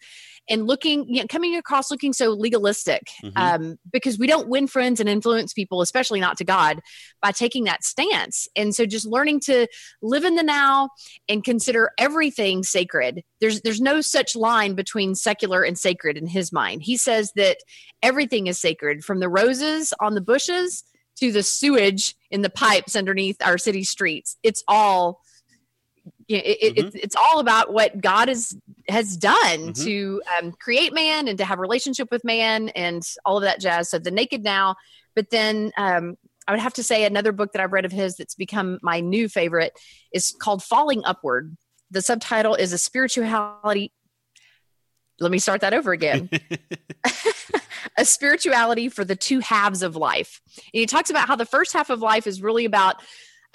and 0.49 0.67
looking 0.67 1.05
you 1.07 1.21
know, 1.21 1.27
coming 1.27 1.55
across 1.55 1.89
looking 1.89 2.13
so 2.13 2.29
legalistic 2.31 3.09
Mhm. 3.23 3.31
um, 3.35 3.79
because 3.91 4.19
we 4.19 4.27
don't 4.27 4.47
win 4.47 4.67
friends 4.67 4.99
and 4.99 5.09
influence 5.09 5.53
people 5.53 5.81
especially 5.81 6.19
not 6.19 6.37
to 6.37 6.43
god 6.43 6.79
by 7.21 7.31
taking 7.31 7.63
that 7.63 7.83
stance. 7.83 8.47
And 8.55 8.75
so 8.75 8.85
just 8.85 9.05
learning 9.07 9.39
to 9.41 9.67
live 10.01 10.25
in 10.25 10.35
the 10.35 10.43
now 10.43 10.89
and 11.27 11.43
consider 11.43 11.91
everything 11.97 12.63
sacred. 12.63 13.23
There's 13.41 13.61
there's 13.61 13.81
no 13.81 14.01
such 14.01 14.35
line 14.35 14.75
between 14.75 15.15
secular 15.15 15.63
and 15.63 15.77
sacred 15.77 16.17
in 16.17 16.27
his 16.27 16.51
mind. 16.51 16.83
He 16.83 16.97
says 16.97 17.31
that 17.35 17.57
everything 18.03 18.47
is 18.47 18.59
sacred 18.59 19.03
from 19.03 19.19
the 19.19 19.29
roses 19.29 19.93
on 19.99 20.13
the 20.13 20.21
bushes 20.21 20.83
to 21.17 21.31
the 21.31 21.43
sewage 21.43 22.13
in 22.29 22.41
the 22.41 22.49
pipes 22.49 22.95
underneath 22.95 23.37
our 23.41 23.57
city 23.57 23.83
streets. 23.83 24.37
It's 24.43 24.63
all 24.67 25.21
you 26.27 26.37
know, 26.37 26.43
it, 26.45 26.77
it, 26.77 26.95
it's, 26.95 27.15
all 27.15 27.39
about 27.39 27.71
what 27.71 28.01
God 28.01 28.29
is, 28.29 28.57
has 28.89 29.15
done 29.15 29.73
Mhm. 29.73 29.83
to 29.83 30.21
um, 30.37 30.51
create 30.53 30.93
man 30.93 31.27
and 31.27 31.37
to 31.37 31.45
have 31.45 31.59
a 31.59 31.61
relationship 31.61 32.09
with 32.11 32.23
man 32.23 32.69
and 32.69 33.03
all 33.25 33.37
of 33.37 33.43
that 33.43 33.59
jazz. 33.59 33.89
So 33.89 33.99
the 33.99 34.11
naked 34.11 34.43
now, 34.43 34.75
but 35.15 35.29
then 35.29 35.71
um, 35.77 36.17
I 36.47 36.51
would 36.51 36.61
have 36.61 36.73
to 36.75 36.83
say 36.83 37.05
another 37.05 37.31
book 37.31 37.51
that 37.53 37.61
I've 37.61 37.73
read 37.73 37.85
of 37.85 37.91
his 37.91 38.15
that's 38.15 38.35
become 38.35 38.79
my 38.81 38.99
new 38.99 39.29
favorite 39.29 39.77
is 40.11 40.35
called 40.39 40.63
Falling 40.63 41.03
Upward. 41.05 41.55
The 41.91 42.01
subtitle 42.01 42.55
is 42.55 42.73
a 42.73 42.77
spirituality. 42.77 43.91
Let 45.19 45.31
me 45.31 45.39
start 45.39 45.61
that 45.61 45.73
over 45.73 45.93
again 45.93 46.29
a 47.97 48.03
spirituality 48.03 48.89
for 48.89 49.05
the 49.05 49.15
two 49.15 49.39
halves 49.39 49.81
of 49.81 49.95
life. 49.95 50.41
And 50.57 50.79
he 50.79 50.85
talks 50.85 51.09
about 51.09 51.27
how 51.27 51.35
the 51.35 51.45
first 51.45 51.73
half 51.73 51.89
of 51.89 52.01
life 52.01 52.27
is 52.27 52.41
really 52.41 52.65
about 52.65 52.95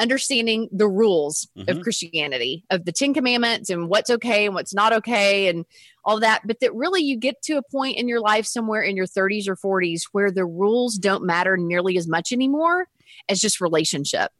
understanding 0.00 0.68
the 0.72 0.88
rules 0.88 1.46
of 1.68 1.76
Mhm. 1.76 1.82
Christianity, 1.82 2.64
of 2.70 2.84
the 2.84 2.92
Ten 2.92 3.14
Commandments 3.14 3.70
and 3.70 3.88
what's 3.88 4.10
okay 4.10 4.46
and 4.46 4.54
what's 4.54 4.74
not 4.74 4.92
okay 4.92 5.48
and 5.48 5.64
all 6.04 6.18
that. 6.20 6.42
But 6.46 6.60
that 6.60 6.74
really 6.74 7.02
you 7.02 7.16
get 7.16 7.42
to 7.42 7.58
a 7.58 7.62
point 7.70 7.98
in 7.98 8.08
your 8.08 8.20
life 8.20 8.46
somewhere 8.46 8.82
in 8.82 8.96
your 8.96 9.06
30s 9.06 9.46
or 9.46 9.56
40s 9.56 10.04
where 10.12 10.30
the 10.30 10.46
rules 10.46 10.94
don't 10.94 11.24
matter 11.24 11.56
nearly 11.56 11.96
as 11.96 12.08
much 12.08 12.32
anymore 12.32 12.88
as 13.28 13.40
just 13.40 13.60
relationship. 13.60 14.32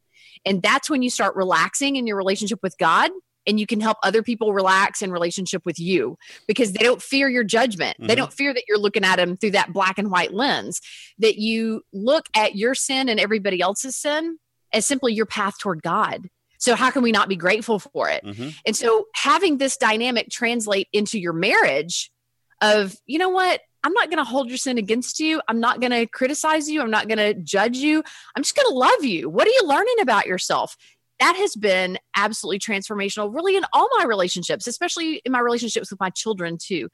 And 0.46 0.62
that's 0.62 0.88
when 0.88 1.02
you 1.02 1.10
start 1.10 1.36
relaxing 1.36 1.96
in 1.96 2.06
your 2.06 2.16
relationship 2.16 2.60
with 2.62 2.78
God 2.78 3.10
and 3.46 3.58
you 3.60 3.66
can 3.66 3.80
help 3.80 3.98
other 4.02 4.22
people 4.22 4.52
relax 4.52 5.02
in 5.02 5.10
relationship 5.12 5.64
with 5.66 5.78
you 5.78 6.16
because 6.46 6.72
they 6.72 6.84
don't 6.84 7.02
fear 7.02 7.28
your 7.28 7.44
judgment. 7.44 7.96
They 7.98 8.14
Mhm. 8.14 8.16
don't 8.16 8.32
fear 8.32 8.54
that 8.54 8.64
you're 8.68 8.78
looking 8.78 9.04
at 9.04 9.16
them 9.16 9.36
through 9.36 9.52
that 9.52 9.72
black 9.72 9.98
and 9.98 10.10
white 10.10 10.32
lens, 10.32 10.80
that 11.18 11.38
you 11.38 11.82
look 11.92 12.26
at 12.34 12.56
your 12.56 12.74
sin 12.74 13.08
and 13.08 13.20
everybody 13.20 13.60
else's 13.60 13.96
sin 13.96 14.38
as 14.72 14.86
simply 14.86 15.12
your 15.12 15.26
path 15.26 15.58
toward 15.58 15.82
God. 15.82 16.28
So, 16.58 16.74
how 16.74 16.90
can 16.90 17.02
we 17.02 17.12
not 17.12 17.28
be 17.28 17.36
grateful 17.36 17.78
for 17.78 18.08
it? 18.10 18.24
Mhm. 18.24 18.54
And 18.66 18.76
so, 18.76 19.06
having 19.14 19.58
this 19.58 19.76
dynamic 19.76 20.30
translate 20.30 20.88
into 20.92 21.18
your 21.18 21.32
marriage 21.32 22.12
of, 22.60 22.94
you 23.06 23.18
know 23.18 23.30
what? 23.30 23.60
I'm 23.82 23.94
not 23.94 24.10
going 24.10 24.18
to 24.18 24.24
hold 24.24 24.48
your 24.48 24.58
sin 24.58 24.76
against 24.76 25.20
you. 25.20 25.40
I'm 25.48 25.58
not 25.58 25.80
going 25.80 25.92
to 25.92 26.06
criticize 26.06 26.68
you. 26.68 26.82
I'm 26.82 26.90
not 26.90 27.08
going 27.08 27.18
to 27.18 27.32
judge 27.32 27.78
you. 27.78 28.02
I'm 28.36 28.42
just 28.42 28.54
going 28.54 28.68
to 28.68 28.74
love 28.74 29.04
you. 29.04 29.30
What 29.30 29.46
are 29.46 29.50
you 29.50 29.62
learning 29.64 29.96
about 30.02 30.26
yourself? 30.26 30.76
That 31.18 31.34
has 31.36 31.56
been 31.56 31.98
absolutely 32.14 32.58
transformational, 32.58 33.34
really, 33.34 33.56
in 33.56 33.64
all 33.72 33.88
my 33.96 34.04
relationships, 34.04 34.66
especially 34.66 35.22
in 35.24 35.32
my 35.32 35.40
relationships 35.40 35.90
with 35.90 36.00
my 36.00 36.10
children, 36.10 36.58
too. 36.58 36.90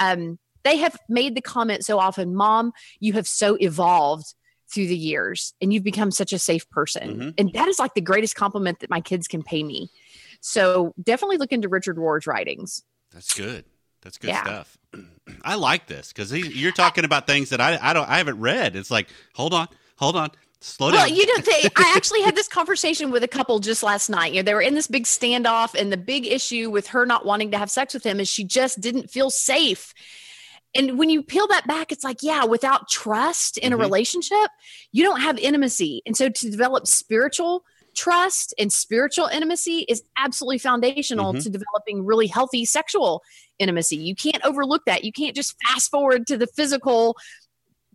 Um, 0.00 0.38
they 0.62 0.78
have 0.78 0.96
made 1.08 1.34
the 1.34 1.40
comment 1.40 1.84
so 1.84 1.98
often 1.98 2.34
Mom, 2.34 2.72
you 3.00 3.14
have 3.14 3.26
so 3.26 3.56
evolved 3.60 4.34
through 4.72 4.86
the 4.86 4.96
years 4.96 5.52
and 5.60 5.72
you've 5.72 5.82
become 5.84 6.10
such 6.10 6.32
a 6.32 6.38
safe 6.38 6.68
person. 6.70 7.16
Mhm. 7.18 7.34
And 7.38 7.52
that 7.54 7.68
is 7.68 7.78
like 7.78 7.94
the 7.94 8.00
greatest 8.00 8.36
compliment 8.36 8.80
that 8.80 8.90
my 8.90 9.00
kids 9.00 9.26
can 9.28 9.42
pay 9.42 9.62
me. 9.62 9.90
So 10.40 10.94
definitely 11.02 11.36
look 11.38 11.52
into 11.52 11.68
Richard 11.68 11.98
Rohr's 11.98 12.26
writings. 12.26 12.82
That's 13.12 13.34
good. 13.34 13.64
That's 14.02 14.16
good 14.18 14.28
Yeah. 14.28 14.42
stuff. 14.44 14.78
I 15.44 15.56
like 15.56 15.86
this 15.86 16.12
because 16.12 16.32
you're 16.32 16.72
talking 16.72 17.04
about 17.04 17.26
things 17.26 17.50
that 17.50 17.60
I, 17.60 17.78
I 17.80 17.92
don't 17.92 18.08
I 18.08 18.18
haven't 18.18 18.40
read. 18.40 18.76
It's 18.76 18.90
like 18.90 19.08
hold 19.34 19.52
on, 19.54 19.68
hold 19.96 20.16
on. 20.16 20.30
Slow 20.62 20.90
Well, 20.90 21.08
down. 21.08 21.16
you 21.16 21.24
know, 21.26 21.42
they, 21.42 21.68
I 21.76 21.94
actually 21.96 22.20
had 22.20 22.36
this 22.36 22.46
conversation 22.46 23.10
with 23.10 23.22
a 23.24 23.28
couple 23.28 23.58
just 23.60 23.82
last 23.82 24.10
night. 24.10 24.32
You 24.34 24.40
know, 24.40 24.44
they 24.44 24.52
were 24.54 24.60
in 24.60 24.74
this 24.74 24.86
big 24.86 25.04
standoff, 25.04 25.74
and 25.74 25.90
the 25.90 25.96
big 25.96 26.26
issue 26.26 26.68
with 26.70 26.88
her 26.88 27.06
not 27.06 27.24
wanting 27.24 27.50
to 27.52 27.58
have 27.58 27.70
sex 27.70 27.94
with 27.94 28.04
him 28.04 28.20
is 28.20 28.28
she 28.28 28.44
just 28.44 28.78
didn't 28.78 29.10
feel 29.10 29.30
safe. 29.30 29.94
And 30.74 30.98
when 30.98 31.10
you 31.10 31.22
peel 31.22 31.46
that 31.48 31.66
back, 31.66 31.90
it's 31.90 32.04
like, 32.04 32.18
yeah, 32.22 32.44
without 32.44 32.88
trust 32.88 33.58
in 33.58 33.72
Mhm. 33.72 33.74
a 33.74 33.78
relationship, 33.78 34.50
you 34.92 35.02
don't 35.02 35.20
have 35.20 35.36
intimacy. 35.38 36.00
And 36.06 36.16
so 36.16 36.28
to 36.28 36.50
develop 36.50 36.86
spiritual 36.86 37.64
trust 37.96 38.54
and 38.56 38.72
spiritual 38.72 39.26
intimacy 39.26 39.84
is 39.88 40.02
absolutely 40.16 40.58
foundational 40.58 41.32
Mhm. 41.34 41.42
to 41.42 41.50
developing 41.50 42.06
really 42.06 42.28
healthy 42.28 42.64
sexual 42.64 43.22
intimacy. 43.58 43.96
You 43.96 44.14
can't 44.14 44.44
overlook 44.44 44.84
that. 44.86 45.02
You 45.02 45.10
can't 45.12 45.34
just 45.34 45.56
fast 45.66 45.90
forward 45.90 46.26
to 46.28 46.36
the 46.36 46.46
physical 46.46 47.16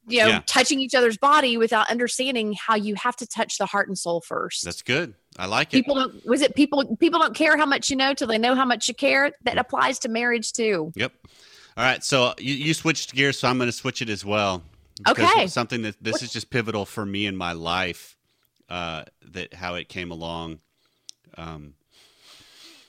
you 0.07 0.19
know, 0.19 0.27
Yeah. 0.27 0.41
touching 0.45 0.79
each 0.79 0.93
other's 0.93 1.17
body 1.17 1.57
without 1.57 1.89
understanding 1.89 2.53
how 2.53 2.75
you 2.75 2.93
have 2.93 3.15
to 3.15 3.25
touch 3.25 3.57
the 3.57 3.65
heart 3.65 3.88
and 3.88 3.97
soul 3.97 4.21
first. 4.21 4.63
That's 4.63 4.83
good. 4.83 5.15
I 5.35 5.47
like 5.47 5.69
it. 5.69 5.77
people 5.77 5.95
don't 5.95 6.23
was 6.27 6.41
it 6.43 6.55
people 6.55 6.95
people 6.97 7.19
don't 7.19 7.33
care 7.33 7.57
how 7.57 7.65
much 7.65 7.89
you 7.89 7.95
know 7.95 8.13
till 8.13 8.27
they 8.27 8.38
know 8.38 8.53
how 8.53 8.65
much 8.65 8.88
you 8.88 8.93
care. 8.93 9.31
That 9.45 9.57
applies 9.57 9.97
to 9.99 10.07
marriage 10.09 10.53
too. 10.53 10.91
Yep. 10.95 11.11
All 11.77 11.83
right. 11.83 12.03
So 12.03 12.33
you, 12.38 12.53
you 12.53 12.73
switched 12.73 13.13
gears, 13.13 13.39
so 13.39 13.47
I'm 13.47 13.57
going 13.57 13.67
to 13.67 13.71
switch 13.75 14.01
it 14.01 14.09
as 14.09 14.23
well. 14.23 14.63
Okay. 15.07 15.47
Something 15.47 15.81
that 15.83 15.95
this 16.01 16.21
is 16.23 16.31
just 16.31 16.49
pivotal 16.49 16.85
for 16.85 17.05
me 17.05 17.25
in 17.25 17.35
my 17.35 17.51
life. 17.51 18.15
Uh, 18.69 19.03
that 19.31 19.53
how 19.53 19.75
it 19.75 19.89
came 19.89 20.09
along. 20.11 20.59
Um, 21.38 21.73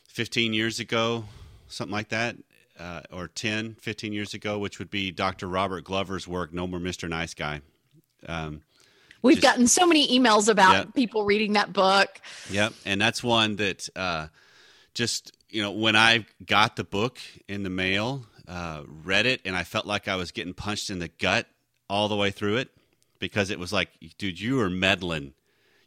15 0.09 0.55
years 0.55 0.81
ago, 0.81 1.25
something 1.68 1.92
like 1.92 2.09
that, 2.09 2.37
uh, 2.79 3.03
or 3.12 3.29
10, 3.29 3.75
15 3.83 4.12
years 4.14 4.33
ago, 4.33 4.59
which 4.59 4.79
would 4.79 4.88
be 4.88 5.11
Dr. 5.11 5.46
Robert 5.49 5.85
Glover's 5.85 6.27
work, 6.27 6.55
No 6.55 6.66
More 6.66 6.81
Mr. 6.81 7.09
Nice 7.09 7.35
Guy. 7.35 7.61
Um, 8.27 8.62
We've 9.20 9.37
Just- 9.38 9.42
gotten 9.42 9.66
so 9.66 9.87
many 9.87 10.18
emails 10.18 10.49
about 10.49 10.72
Yep. 10.77 10.94
people 10.94 11.25
reading 11.25 11.55
that 11.55 11.72
book. 11.72 12.20
Yep, 12.51 12.72
and 12.87 13.01
that's 13.01 13.22
one 13.25 13.57
that 13.57 13.88
uh, 13.96 14.29
just 14.94 15.33
you 15.51 15.61
know 15.61 15.72
when 15.72 15.96
I 15.96 16.25
got 16.46 16.77
the 16.77 16.85
book 16.85 17.18
in 17.49 17.64
the 17.64 17.70
mail, 17.70 18.25
uh, 18.49 18.83
read 18.87 19.27
it, 19.27 19.41
and 19.45 19.57
I 19.57 19.65
felt 19.65 19.87
like 19.87 20.09
I 20.09 20.17
was 20.17 20.31
getting 20.33 20.55
punched 20.55 20.91
in 20.91 20.99
the 20.99 21.09
gut 21.09 21.47
all 21.89 22.09
the 22.09 22.17
way 22.17 22.31
through 22.31 22.57
it 22.57 22.71
because 23.19 23.51
it 23.51 23.59
was 23.59 23.73
like, 23.73 23.89
dude, 24.19 24.41
you 24.41 24.61
are 24.61 24.71
meddling, 24.71 25.35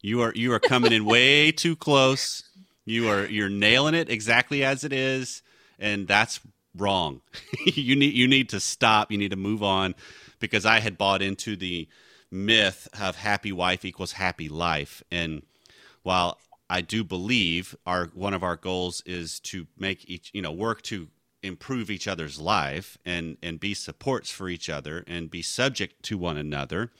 you 0.01 0.21
are 0.21 0.33
you 0.35 0.53
are 0.53 0.59
coming 0.59 0.91
in 0.91 1.05
way 1.05 1.51
too 1.53 1.75
close, 1.75 2.43
you 2.85 3.09
are 3.09 3.25
you're 3.25 3.49
nailing 3.49 3.95
it 3.95 4.09
exactly 4.09 4.63
as 4.63 4.83
it 4.83 4.93
is, 4.93 5.41
and 5.77 6.07
that's 6.07 6.39
wrong. 6.75 7.21
you 7.65 7.95
need 7.95 8.13
you 8.13 8.27
need 8.27 8.49
to 8.49 8.59
stop. 8.59 9.11
You 9.11 9.17
need 9.17 9.31
to 9.31 9.37
move 9.37 9.63
on 9.63 9.95
because 10.39 10.65
I 10.65 10.79
had 10.79 10.97
bought 10.97 11.21
into 11.21 11.55
the 11.55 11.87
myth 12.31 12.87
of 12.99 13.15
happy 13.15 13.51
wife 13.51 13.83
equals 13.83 14.11
happy 14.11 14.47
life 14.47 15.01
and 15.09 15.41
while 16.03 16.37
I 16.69 16.81
do 16.81 17.03
believe 17.03 17.75
our 17.85 18.05
one 18.13 18.33
of 18.33 18.43
our 18.43 18.55
goals 18.55 19.01
is 19.05 19.39
to 19.41 19.67
make 19.77 20.07
each 20.09 20.29
you 20.33 20.41
know 20.41 20.51
work 20.51 20.83
to 20.83 21.07
improve 21.41 21.89
each 21.89 22.07
other's 22.07 22.39
life 22.39 22.97
and 23.05 23.37
and 23.41 23.59
be 23.59 23.73
supports 23.73 24.29
for 24.31 24.49
each 24.49 24.69
other 24.69 25.03
and 25.07 25.31
be 25.31 25.41
subject 25.41 26.03
to 26.03 26.17
one 26.17 26.37
another 26.37 26.91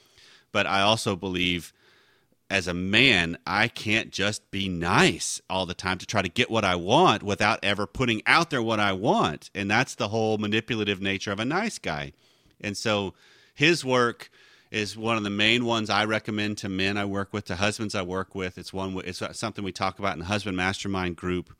but 0.52 0.66
I 0.66 0.80
also 0.80 1.14
believe 1.16 1.72
as 2.48 2.66
a 2.66 2.74
man 2.74 3.36
I 3.46 3.68
can't 3.68 4.10
just 4.10 4.50
be 4.50 4.68
nice 4.68 5.40
all 5.50 5.66
the 5.66 5.74
time 5.74 5.98
to 5.98 6.06
try 6.06 6.22
to 6.22 6.28
get 6.28 6.50
what 6.50 6.64
I 6.64 6.74
want 6.74 7.22
without 7.22 7.60
ever 7.62 7.86
putting 7.86 8.22
out 8.26 8.50
there 8.50 8.62
what 8.62 8.80
I 8.80 8.92
want 8.92 9.50
and 9.54 9.70
that's 9.70 9.94
the 9.94 10.08
whole 10.08 10.38
manipulative 10.38 11.02
nature 11.02 11.32
of 11.32 11.40
a 11.40 11.44
nice 11.44 11.78
guy 11.78 12.12
and 12.60 12.76
so 12.76 13.14
his 13.54 13.84
work 13.84 14.30
is 14.70 14.96
one 14.96 15.16
of 15.16 15.24
the 15.24 15.30
main 15.30 15.64
ones 15.64 15.90
I 15.90 16.04
recommend 16.04 16.58
to 16.58 16.68
men 16.68 16.96
I 16.96 17.04
work 17.04 17.32
with, 17.32 17.46
to 17.46 17.56
husbands 17.56 17.94
I 17.94 18.02
work 18.02 18.34
with. 18.34 18.56
It's 18.56 18.72
one. 18.72 19.00
It's 19.04 19.22
something 19.32 19.64
we 19.64 19.72
talk 19.72 19.98
about 19.98 20.12
in 20.12 20.20
the 20.20 20.26
husband 20.26 20.56
mastermind 20.56 21.16
group. 21.16 21.50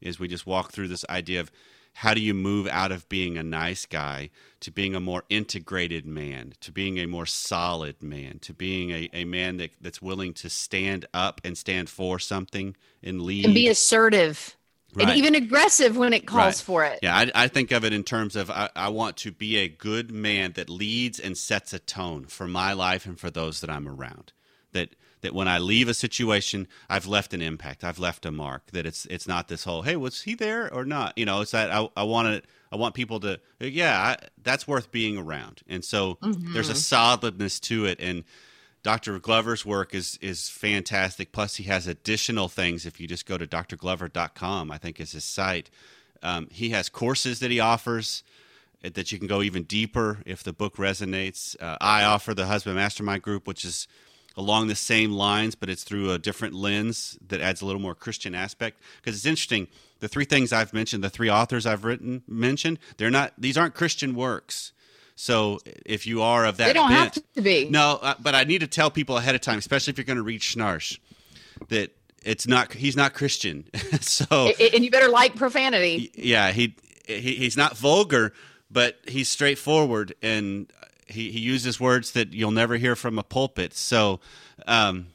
Is 0.00 0.18
we 0.18 0.28
just 0.28 0.46
walk 0.46 0.72
through 0.72 0.88
this 0.88 1.04
idea 1.10 1.40
of 1.40 1.50
how 1.94 2.14
do 2.14 2.20
you 2.20 2.34
move 2.34 2.66
out 2.68 2.92
of 2.92 3.08
being 3.08 3.36
a 3.36 3.42
nice 3.42 3.86
guy 3.86 4.30
to 4.60 4.70
being 4.70 4.94
a 4.94 5.00
more 5.00 5.24
integrated 5.28 6.06
man, 6.06 6.54
to 6.60 6.72
being 6.72 6.98
a 6.98 7.06
more 7.06 7.26
solid 7.26 8.02
man, 8.02 8.38
to 8.40 8.54
being 8.54 8.90
a, 8.90 9.08
a 9.12 9.24
man 9.24 9.56
that, 9.58 9.70
that's 9.80 10.00
willing 10.02 10.32
to 10.34 10.48
stand 10.50 11.06
up 11.12 11.40
and 11.44 11.56
stand 11.58 11.88
for 11.90 12.18
something 12.18 12.76
and 13.02 13.22
lead 13.22 13.44
And 13.46 13.54
be 13.54 13.68
assertive 13.68 14.56
Right. 14.92 15.08
and 15.08 15.16
even 15.18 15.34
aggressive 15.36 15.96
when 15.96 16.12
it 16.12 16.26
calls 16.26 16.60
Right. 16.60 16.64
for 16.64 16.84
it. 16.84 16.98
Yeah, 17.02 17.16
I, 17.16 17.30
I 17.34 17.48
think 17.48 17.70
of 17.70 17.84
it 17.84 17.92
in 17.92 18.02
terms 18.02 18.34
of 18.34 18.50
I, 18.50 18.70
I 18.74 18.88
want 18.88 19.16
to 19.18 19.30
be 19.32 19.56
a 19.58 19.68
good 19.68 20.10
man 20.10 20.52
that 20.54 20.68
leads 20.68 21.20
and 21.20 21.38
sets 21.38 21.72
a 21.72 21.78
tone 21.78 22.24
for 22.26 22.48
my 22.48 22.72
life 22.72 23.06
and 23.06 23.18
for 23.18 23.30
those 23.30 23.60
that 23.60 23.70
I'm 23.70 23.86
around. 23.88 24.32
That 25.22 25.34
when 25.34 25.48
I 25.48 25.58
leave 25.58 25.88
a 25.88 25.94
situation, 25.94 26.66
I've 26.88 27.06
left 27.06 27.34
an 27.34 27.42
impact. 27.42 27.84
I've 27.84 27.98
left 27.98 28.24
a 28.24 28.30
mark. 28.30 28.70
That 28.72 28.86
it's 28.86 29.06
it's 29.06 29.28
not 29.28 29.48
this 29.48 29.64
whole 29.64 29.82
hey, 29.82 29.96
was 29.96 30.22
he 30.22 30.34
there 30.34 30.72
or 30.72 30.84
not? 30.84 31.16
You 31.16 31.26
know, 31.26 31.40
it's 31.40 31.50
that 31.50 31.70
I 31.70 31.88
I 31.96 32.04
want 32.04 32.28
to 32.28 32.48
I 32.72 32.76
want 32.76 32.94
people 32.94 33.20
to 33.20 33.40
yeah, 33.58 33.98
I, 33.98 34.16
that's 34.42 34.66
worth 34.66 34.90
being 34.90 35.18
around. 35.18 35.60
And 35.68 35.84
so 35.84 36.18
there's 36.22 36.68
a 36.68 36.74
solidness 36.74 37.60
to 37.60 37.86
it 37.86 38.00
and. 38.00 38.24
Dr. 38.82 39.18
Glover's 39.18 39.66
work 39.66 39.94
is 39.94 40.18
is 40.22 40.48
fantastic. 40.48 41.32
Plus, 41.32 41.56
he 41.56 41.64
has 41.64 41.86
additional 41.86 42.48
things. 42.48 42.86
If 42.86 42.98
you 42.98 43.06
just 43.06 43.26
go 43.26 43.36
to 43.36 43.46
drglover.com, 43.46 44.70
I 44.70 44.78
think 44.78 44.98
is 44.98 45.12
his 45.12 45.22
site. 45.22 45.68
Um, 46.22 46.48
he 46.50 46.70
has 46.70 46.88
courses 46.88 47.40
that 47.40 47.50
he 47.50 47.60
offers 47.60 48.22
uh, 48.84 48.90
that 48.94 49.12
you 49.12 49.18
can 49.18 49.26
go 49.26 49.42
even 49.42 49.64
deeper 49.64 50.18
if 50.26 50.42
the 50.42 50.52
book 50.52 50.76
resonates. 50.76 51.60
Uh, 51.60 51.76
I 51.80 52.04
offer 52.04 52.34
the 52.34 52.46
Husband 52.46 52.76
Mastermind 52.76 53.22
Group, 53.22 53.46
which 53.46 53.64
is 53.64 53.86
along 54.36 54.68
the 54.68 54.74
same 54.76 55.12
lines, 55.12 55.54
but 55.54 55.68
it's 55.68 55.84
through 55.84 56.12
a 56.12 56.18
different 56.18 56.54
lens 56.54 57.18
that 57.28 57.40
adds 57.40 57.60
a 57.62 57.66
little 57.66 57.80
more 57.80 57.94
Christian 57.94 58.34
aspect. 58.34 58.80
Because 59.02 59.16
it's 59.16 59.26
interesting, 59.26 59.68
the 60.00 60.08
three 60.08 60.24
things 60.24 60.52
I've 60.52 60.72
mentioned, 60.72 61.02
the 61.04 61.10
three 61.10 61.30
authors 61.30 61.66
I've 61.66 61.84
written 61.84 62.22
mentioned, 62.28 62.78
they're 62.96 63.10
not; 63.10 63.32
these 63.38 63.56
aren't 63.58 63.74
Christian 63.74 64.14
works. 64.14 64.72
So 65.16 65.58
if 65.84 66.06
you 66.06 66.22
are 66.22 66.46
of 66.46 66.56
that, 66.56 66.68
They 66.68 66.72
don't 66.72 66.88
bent, 66.88 67.14
have 67.16 67.24
to 67.34 67.42
be. 67.42 67.68
no, 67.68 67.98
uh, 68.00 68.14
but 68.20 68.34
I 68.34 68.44
need 68.44 68.60
to 68.60 68.66
tell 68.66 68.90
people 68.90 69.18
ahead 69.18 69.34
of 69.34 69.42
time, 69.42 69.58
especially 69.58 69.90
if 69.90 69.98
you're 69.98 70.06
going 70.06 70.16
to 70.16 70.22
read 70.22 70.40
Schnarch, 70.40 70.98
that 71.68 71.90
it's 72.22 72.46
not 72.46 72.72
he's 72.72 72.96
not 72.96 73.12
Christian. 73.12 73.66
so 74.00 74.50
And 74.72 74.82
you 74.84 74.90
better 74.90 75.08
like 75.10 75.36
profanity. 75.36 76.10
yeah, 76.14 76.52
he, 76.52 76.74
he 77.06 77.34
he's 77.34 77.56
not 77.56 77.76
vulgar, 77.76 78.32
but 78.70 78.96
he's 79.06 79.28
straightforward 79.28 80.14
and 80.22 80.72
he, 81.10 81.30
he 81.30 81.40
uses 81.40 81.78
words 81.80 82.12
that 82.12 82.32
you'll 82.32 82.50
never 82.50 82.76
hear 82.76 82.96
from 82.96 83.18
a 83.18 83.22
pulpit. 83.22 83.74
So 83.74 84.20
um, 84.66 85.06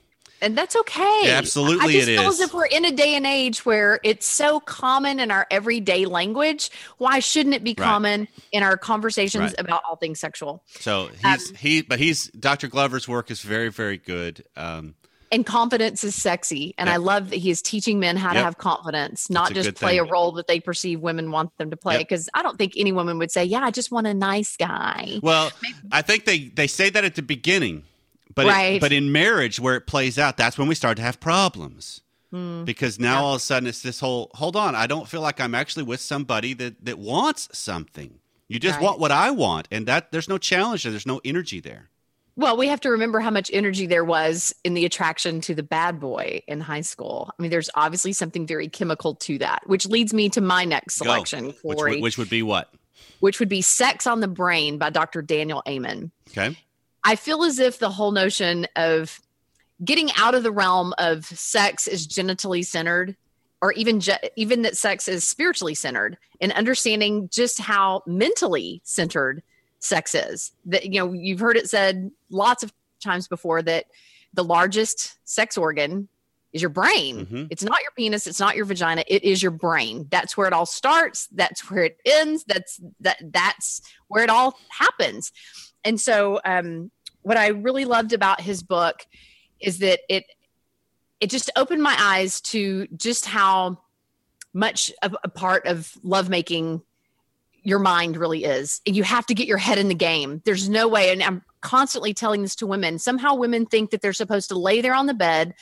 And 0.42 0.58
that's 0.58 0.76
okay. 0.76 1.22
Yeah, 1.24 1.38
absolutely 1.38 1.86
I 1.86 1.92
just 1.92 2.10
it 2.10 2.18
feel 2.20 2.30
is. 2.30 2.40
as 2.40 2.48
if 2.48 2.54
we're 2.54 2.66
in 2.66 2.86
a 2.86 2.92
day 2.92 3.16
and 3.16 3.26
age 3.26 3.66
where 3.66 4.00
it's 4.04 4.26
so 4.28 4.60
common 4.60 5.20
in 5.20 5.32
our 5.32 5.48
everyday 5.50 6.06
language. 6.06 6.70
Why 6.98 7.20
shouldn't 7.20 7.56
it 7.56 7.64
be 7.64 7.76
Right. 7.78 7.86
common 7.86 8.28
in 8.52 8.64
our 8.64 8.78
conversations 8.78 9.42
Right. 9.52 9.56
about 9.60 9.82
all 9.88 9.96
things 9.96 10.20
sexual? 10.20 10.64
so 10.80 11.10
he's 11.24 11.50
he 11.58 11.82
but 11.82 12.00
he's 12.00 12.28
Dr. 12.32 12.68
Glover's 12.68 13.08
work 13.08 13.32
is 13.32 13.42
very 13.42 13.70
very 13.70 13.98
good. 13.98 14.44
Um, 14.56 14.96
And 15.32 15.46
confidence 15.46 16.04
is 16.04 16.16
sexy. 16.16 16.76
And 16.78 16.88
Yep. 16.88 16.94
I 16.94 16.98
love 16.98 17.30
that 17.32 17.38
he 17.38 17.50
is 17.50 17.62
teaching 17.62 18.00
men 18.00 18.16
how 18.16 18.34
to 18.34 18.40
have 18.40 18.58
confidence, 18.58 19.30
not 19.30 19.54
just 19.54 19.76
play 19.76 19.92
thing. 19.98 20.00
a 20.02 20.04
role 20.06 20.32
that 20.34 20.48
they 20.48 20.60
perceive 20.60 21.00
women 21.02 21.32
want 21.32 21.58
them 21.58 21.72
to 21.72 21.78
play. 21.78 21.96
Yep. 21.96 22.02
Because 22.08 22.30
I 22.34 22.44
don't 22.44 22.58
think 22.58 22.74
any 22.78 22.92
woman 22.92 23.18
would 23.18 23.32
say, 23.32 23.44
Yeah, 23.44 23.60
I 23.64 23.72
just 23.72 23.92
want 23.92 24.08
a 24.08 24.14
nice 24.14 24.56
guy. 24.56 25.20
well, 25.24 25.52
I 25.92 26.02
think 26.02 26.26
they 26.26 26.50
they 26.50 26.68
say 26.68 26.90
that 26.92 27.04
at 27.04 27.16
the 27.16 27.22
beginning, 27.22 27.84
but 28.36 28.46
it- 28.48 28.82
but 28.82 28.92
in 28.94 29.12
marriage 29.12 29.60
where 29.60 29.76
it 29.76 29.88
plays 29.88 30.18
out, 30.20 30.38
that's 30.38 30.58
when 30.58 30.68
we 30.68 30.76
start 30.76 30.98
to 30.98 31.04
have 31.04 31.20
problems. 31.20 32.02
Hmm. 32.32 32.64
Because 32.64 33.00
now 33.00 33.24
all 33.24 33.34
of 33.36 33.38
a 33.38 33.44
sudden 33.44 33.68
it's 33.68 33.82
this 33.82 34.00
whole 34.00 34.30
hold 34.36 34.56
on, 34.56 34.76
I 34.76 34.88
don't 34.88 35.08
feel 35.08 35.22
like 35.22 35.40
I'm 35.42 35.56
actually 35.56 35.84
with 35.84 36.02
somebody 36.02 36.54
that 36.54 36.86
that 36.86 37.00
wants 37.00 37.50
something. 37.52 38.20
You 38.48 38.60
just 38.60 38.76
Right. 38.76 38.84
want 38.84 39.00
what 39.00 39.12
I 39.12 39.32
want, 39.32 39.68
and 39.72 39.88
that 39.88 40.12
there's 40.12 40.30
no 40.30 40.38
challenge 40.38 40.84
there. 40.84 40.92
There's 40.92 41.08
no 41.08 41.20
energy 41.26 41.60
there. 41.60 41.90
Well, 42.38 42.58
we 42.58 42.68
have 42.68 42.82
to 42.82 42.90
remember 42.90 43.22
how 43.22 43.30
much 43.30 43.50
energy 43.54 43.86
there 43.86 44.04
was 44.04 44.54
in 44.66 44.74
the 44.74 44.84
attraction 44.86 45.40
to 45.42 45.56
the 45.56 45.64
bad 45.64 46.00
boy 46.02 46.42
in 46.48 46.60
high 46.60 46.82
school. 46.82 47.32
I 47.38 47.42
mean, 47.42 47.50
there's 47.50 47.70
obviously 47.76 48.12
something 48.12 48.46
very 48.46 48.68
chemical 48.68 49.16
to 49.16 49.38
that, 49.38 49.62
which 49.68 49.86
leads 49.88 50.14
me 50.14 50.30
to 50.30 50.42
my 50.42 50.66
next 50.66 50.96
selection, 50.96 51.54
Which, 51.62 51.78
Corey, 51.78 51.92
would- 51.94 52.02
which 52.04 52.18
would 52.18 52.30
be 52.30 52.44
what? 52.44 52.74
which 53.22 53.40
would 53.40 53.50
be 53.50 53.62
Sex 53.62 54.06
on 54.08 54.20
the 54.20 54.28
Brain 54.28 54.78
by 54.78 54.90
Dr. 54.90 55.22
Daniel 55.22 55.64
Amen. 55.68 56.12
Okay. 56.30 56.58
I 57.04 57.16
feel 57.16 57.44
as 57.44 57.60
if 57.60 57.80
the 57.80 57.90
whole 57.90 58.12
notion 58.12 58.68
of 58.76 59.20
getting 59.84 60.10
out 60.18 60.36
of 60.36 60.44
the 60.44 60.52
realm 60.52 60.94
of 60.98 61.26
sex 61.26 61.88
is 61.88 62.08
genitally 62.08 62.66
centered 62.66 63.16
or 63.62 63.72
even 63.74 64.02
even 64.36 64.62
that 64.64 64.76
sex 64.78 65.08
is 65.08 65.24
spiritually 65.24 65.76
centered 65.76 66.18
and 66.42 66.52
understanding 66.54 67.30
just 67.32 67.60
how 67.60 68.02
mentally 68.06 68.82
centered 68.84 69.44
sex 69.86 70.16
is 70.16 70.52
that 70.66 70.86
you 70.86 71.00
know 71.00 71.14
you've 71.14 71.40
heard 71.40 71.58
it 71.58 71.70
said 71.70 72.12
lots 72.30 72.64
of 72.64 72.74
times 73.04 73.28
before 73.28 73.62
that 73.62 73.86
the 74.34 74.44
largest 74.44 75.16
sex 75.24 75.58
organ 75.58 76.08
is 76.52 76.62
your 76.62 76.70
brain. 76.70 77.26
Mhm. 77.26 77.48
it's 77.52 77.64
not 77.64 77.82
your 77.82 77.92
penis 77.98 78.28
it's 78.28 78.40
not 78.40 78.56
your 78.56 78.66
vagina 78.66 79.04
it 79.08 79.24
is 79.24 79.42
your 79.42 79.52
brain. 79.52 80.08
That's 80.10 80.36
where 80.38 80.48
it 80.48 80.54
all 80.54 80.66
starts 80.66 81.28
that's 81.34 81.70
where 81.70 81.84
it 81.84 81.98
ends 82.06 82.44
that's 82.48 82.80
that 83.02 83.18
that's 83.32 83.82
where 84.08 84.24
it 84.24 84.30
all 84.30 84.58
happens. 84.70 85.32
And 85.84 86.00
so 86.00 86.40
um 86.46 86.92
what 87.22 87.38
i 87.38 87.48
really 87.48 87.86
loved 87.86 88.14
about 88.14 88.40
his 88.42 88.64
book 88.64 89.06
is 89.60 89.80
that 89.80 90.00
it 90.10 90.26
it 91.20 91.30
just 91.30 91.50
opened 91.56 91.82
my 91.82 91.96
eyes 92.00 92.40
to 92.42 92.88
just 92.96 93.26
how 93.26 93.80
much 94.54 94.92
of 95.02 95.16
a 95.24 95.30
part 95.30 95.66
of 95.66 95.92
lovemaking 96.04 96.82
your 97.66 97.80
mind 97.80 98.16
really 98.16 98.46
is. 98.46 98.80
And 98.86 98.96
you 98.96 99.04
have 99.04 99.26
to 99.26 99.34
get 99.34 99.48
your 99.48 99.58
head 99.58 99.78
in 99.78 99.90
the 99.90 99.96
game. 99.96 100.42
There's 100.46 100.70
no 100.70 100.88
way. 100.88 101.12
And 101.12 101.22
I'm 101.22 101.42
constantly 101.62 102.14
telling 102.14 102.44
this 102.44 102.56
to 102.58 102.68
women. 102.68 103.00
Somehow 103.00 103.34
women 103.34 103.66
think 103.66 103.90
that 103.90 104.02
they're 104.02 104.14
supposed 104.14 104.50
to 104.50 104.58
lay 104.58 104.82
there 104.82 104.94
on 104.94 105.08
the 105.08 105.16
bed 105.16 105.56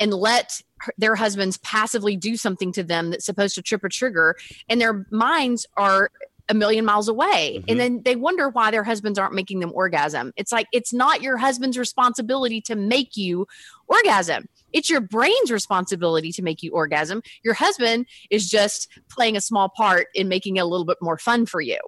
and 0.00 0.12
let 0.14 0.62
their 0.96 1.14
husbands 1.14 1.58
passively 1.58 2.16
do 2.16 2.36
something 2.36 2.72
to 2.72 2.82
them 2.82 3.10
that's 3.10 3.26
supposed 3.26 3.54
to 3.56 3.62
trip 3.62 3.84
a 3.84 3.90
trigger. 3.90 4.36
And 4.70 4.80
their 4.80 5.06
minds 5.10 5.66
are 5.76 6.10
a 6.50 6.54
million 6.54 6.84
miles 6.84 7.08
away. 7.08 7.60
Mhm. 7.60 7.64
And 7.70 7.80
then 7.80 8.02
they 8.04 8.16
wonder 8.16 8.50
why 8.50 8.70
their 8.70 8.84
husbands 8.84 9.18
aren't 9.18 9.34
making 9.34 9.60
them 9.60 9.72
orgasm. 9.74 10.32
It's 10.36 10.52
like 10.52 10.66
it's 10.72 10.92
not 10.92 11.22
your 11.22 11.36
husband's 11.38 11.78
responsibility 11.78 12.60
to 12.62 12.74
make 12.74 13.16
you 13.16 13.46
orgasm. 13.86 14.48
It's 14.72 14.90
your 14.90 15.00
brain's 15.00 15.50
responsibility 15.50 16.32
to 16.32 16.42
make 16.42 16.62
you 16.62 16.72
orgasm. 16.72 17.22
Your 17.42 17.54
husband 17.54 18.06
is 18.30 18.50
just 18.50 18.88
playing 19.08 19.36
a 19.36 19.40
small 19.40 19.68
part 19.68 20.08
in 20.14 20.28
making 20.28 20.56
it 20.56 20.60
a 20.60 20.64
little 20.66 20.84
bit 20.84 20.98
more 21.00 21.16
fun 21.16 21.46
for 21.46 21.60
you. 21.60 21.78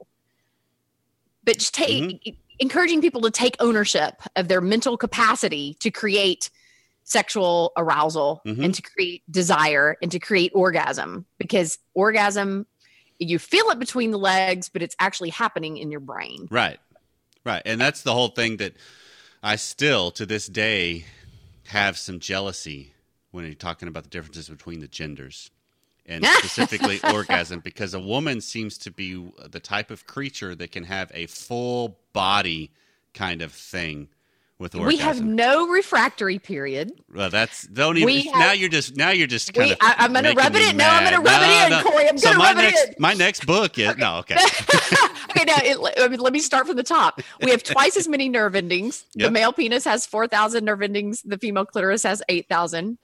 But 1.45 1.59
just 1.59 1.75
take 1.75 2.39
encouraging 2.59 3.01
people 3.01 3.21
to 3.23 3.31
take 3.31 3.57
ownership 3.59 4.23
of 4.37 4.47
their 4.49 4.61
mental 4.61 4.97
capacity 4.97 5.75
to 5.81 5.91
create 5.91 6.51
sexual 7.05 7.73
arousal 7.77 8.41
Mhm. 8.47 8.65
and 8.65 8.75
to 8.75 8.83
create 8.83 9.23
desire 9.29 9.97
and 10.01 10.13
to 10.13 10.21
create 10.21 10.53
orgasm 10.55 11.27
because 11.39 11.79
orgasm 11.95 12.67
you 13.31 13.39
feel 13.39 13.67
it 13.71 13.79
between 13.79 14.11
the 14.11 14.19
legs 14.19 14.69
but 14.69 14.83
it's 14.83 14.97
actually 14.99 15.31
happening 15.31 15.77
in 15.77 15.91
your 15.91 16.01
brain 16.01 16.49
Right. 16.51 16.79
Right. 17.45 17.63
And 17.65 17.81
that's 17.81 18.03
the 18.03 18.13
whole 18.13 18.29
thing 18.29 18.59
that 18.59 18.75
I 19.43 19.57
still 19.57 20.11
to 20.13 20.27
this 20.27 20.47
day 20.47 21.05
have 21.67 21.99
some 21.99 22.21
jealousy 22.21 22.93
when 23.31 23.45
you're 23.45 23.55
talking 23.55 23.89
about 23.89 24.05
the 24.05 24.11
differences 24.11 24.49
between 24.49 24.81
the 24.81 24.89
genders 24.89 25.51
and 26.07 26.25
specifically 26.39 27.01
orgasm 27.13 27.61
because 27.61 27.95
a 27.95 28.01
woman 28.01 28.41
seems 28.41 28.79
to 28.79 28.91
be 28.91 29.31
the 29.51 29.61
type 29.61 29.91
of 29.91 30.07
creature 30.07 30.55
that 30.55 30.71
can 30.71 30.85
have 30.85 31.11
a 31.15 31.27
full 31.27 31.99
body 32.13 32.71
kind 33.15 33.43
of 33.43 33.53
thing 33.53 34.09
with 34.63 34.75
orgasm. 34.75 34.87
we 34.89 34.97
have 34.97 35.21
no 35.23 35.69
refractory 35.69 36.39
period 36.39 36.91
well, 37.15 37.29
that's 37.29 37.65
don't 37.69 37.97
even 37.99 38.07
we 38.07 38.31
now 38.33 38.53
you're 38.53 38.69
just 38.71 38.97
now 38.97 39.11
you're 39.11 39.27
just 39.27 39.53
kind 39.53 39.67
we, 39.67 39.73
of 39.73 39.79
I, 39.83 39.97
i'm 39.99 40.13
gonna 40.15 40.33
rub 40.33 40.55
it 40.55 40.71
in 40.71 40.77
no 40.79 40.87
i'm 40.87 41.05
gonna 41.05 41.17
rub 41.21 41.25
No, 41.43 41.43
it 41.43 41.65
in 41.65 41.71
no. 41.71 41.83
corey 41.83 42.09
i'm 42.09 42.17
so 42.19 42.29
gonna 42.31 42.39
my 42.39 42.47
rub 42.53 42.57
next 42.57 42.83
it 42.83 42.89
in 42.91 42.95
my 42.99 43.13
next 43.15 43.47
book 43.47 43.79
is 43.79 43.97
no 43.99 44.17
okay 44.19 44.37
okay, 45.31 45.45
now 45.45 45.55
it, 45.65 45.79
let, 45.81 46.11
me- 46.11 46.17
let 46.17 46.33
me 46.33 46.39
start 46.39 46.67
from 46.67 46.77
the 46.77 46.83
top. 46.83 47.21
We 47.43 47.51
have 47.51 47.63
twice 47.63 47.97
as 47.97 48.07
many 48.09 48.29
nerve 48.29 48.55
endings. 48.55 49.05
The 49.15 49.31
male 49.31 49.53
penis 49.53 49.85
has 49.85 50.05
4,000 50.07 50.65
nerve 50.65 50.83
endings. 50.83 51.23
The 51.23 51.39
female 51.39 51.65
clitoris 51.65 52.03
has 52.03 52.23
8,000. 52.29 52.99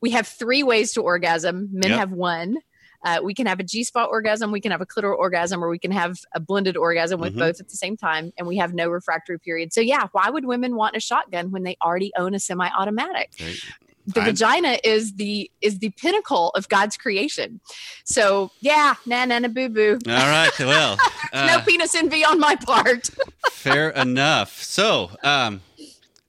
We 0.00 0.10
have 0.10 0.26
three 0.26 0.62
ways 0.62 0.92
to 0.92 1.02
orgasm. 1.02 1.68
Men 1.72 1.90
Yep. 1.90 1.98
have 1.98 2.12
one. 2.12 2.56
Uh, 3.04 3.20
we 3.22 3.32
can 3.34 3.46
have 3.46 3.60
a 3.60 3.62
G 3.62 3.84
spot 3.84 4.08
orgasm, 4.10 4.50
we 4.50 4.60
can 4.60 4.72
have 4.72 4.80
a 4.80 4.86
clitoral 4.86 5.16
orgasm, 5.16 5.62
or 5.62 5.68
we 5.68 5.78
can 5.78 5.92
have 5.92 6.18
a 6.34 6.40
blended 6.40 6.76
orgasm 6.76 7.20
with 7.20 7.34
Mhm. 7.34 7.38
both 7.38 7.60
at 7.60 7.68
the 7.68 7.76
same 7.76 7.96
time. 7.96 8.32
And 8.36 8.46
we 8.46 8.56
have 8.56 8.74
no 8.74 8.88
refractory 8.88 9.38
period. 9.38 9.72
So, 9.72 9.80
yeah, 9.80 10.08
why 10.12 10.30
would 10.30 10.44
women 10.44 10.74
want 10.74 10.96
a 10.96 11.00
shotgun 11.00 11.50
when 11.52 11.62
they 11.62 11.76
already 11.82 12.10
own 12.18 12.34
a 12.34 12.40
semi 12.40 12.68
automatic? 12.76 13.30
Right. 13.40 13.56
the 14.06 14.20
I'm- 14.22 14.30
vagina 14.30 14.78
is 14.84 15.16
the 15.16 15.50
is 15.60 15.80
the 15.80 15.90
pinnacle 15.90 16.48
of 16.54 16.66
God's 16.70 16.96
creation. 16.96 17.60
So 18.04 18.50
yeah, 18.62 18.94
na 19.04 19.26
na 19.26 19.38
na 19.38 19.48
boo 19.48 19.68
boo. 19.68 19.98
all 20.06 20.12
right 20.14 20.58
well 20.60 20.96
no 21.34 21.38
uh, 21.58 21.60
penis 21.66 21.94
envy 21.94 22.24
on 22.24 22.40
my 22.40 22.56
part. 22.56 23.10
Fair 23.52 23.90
enough. 23.90 24.62
So, 24.62 25.10
um, 25.22 25.60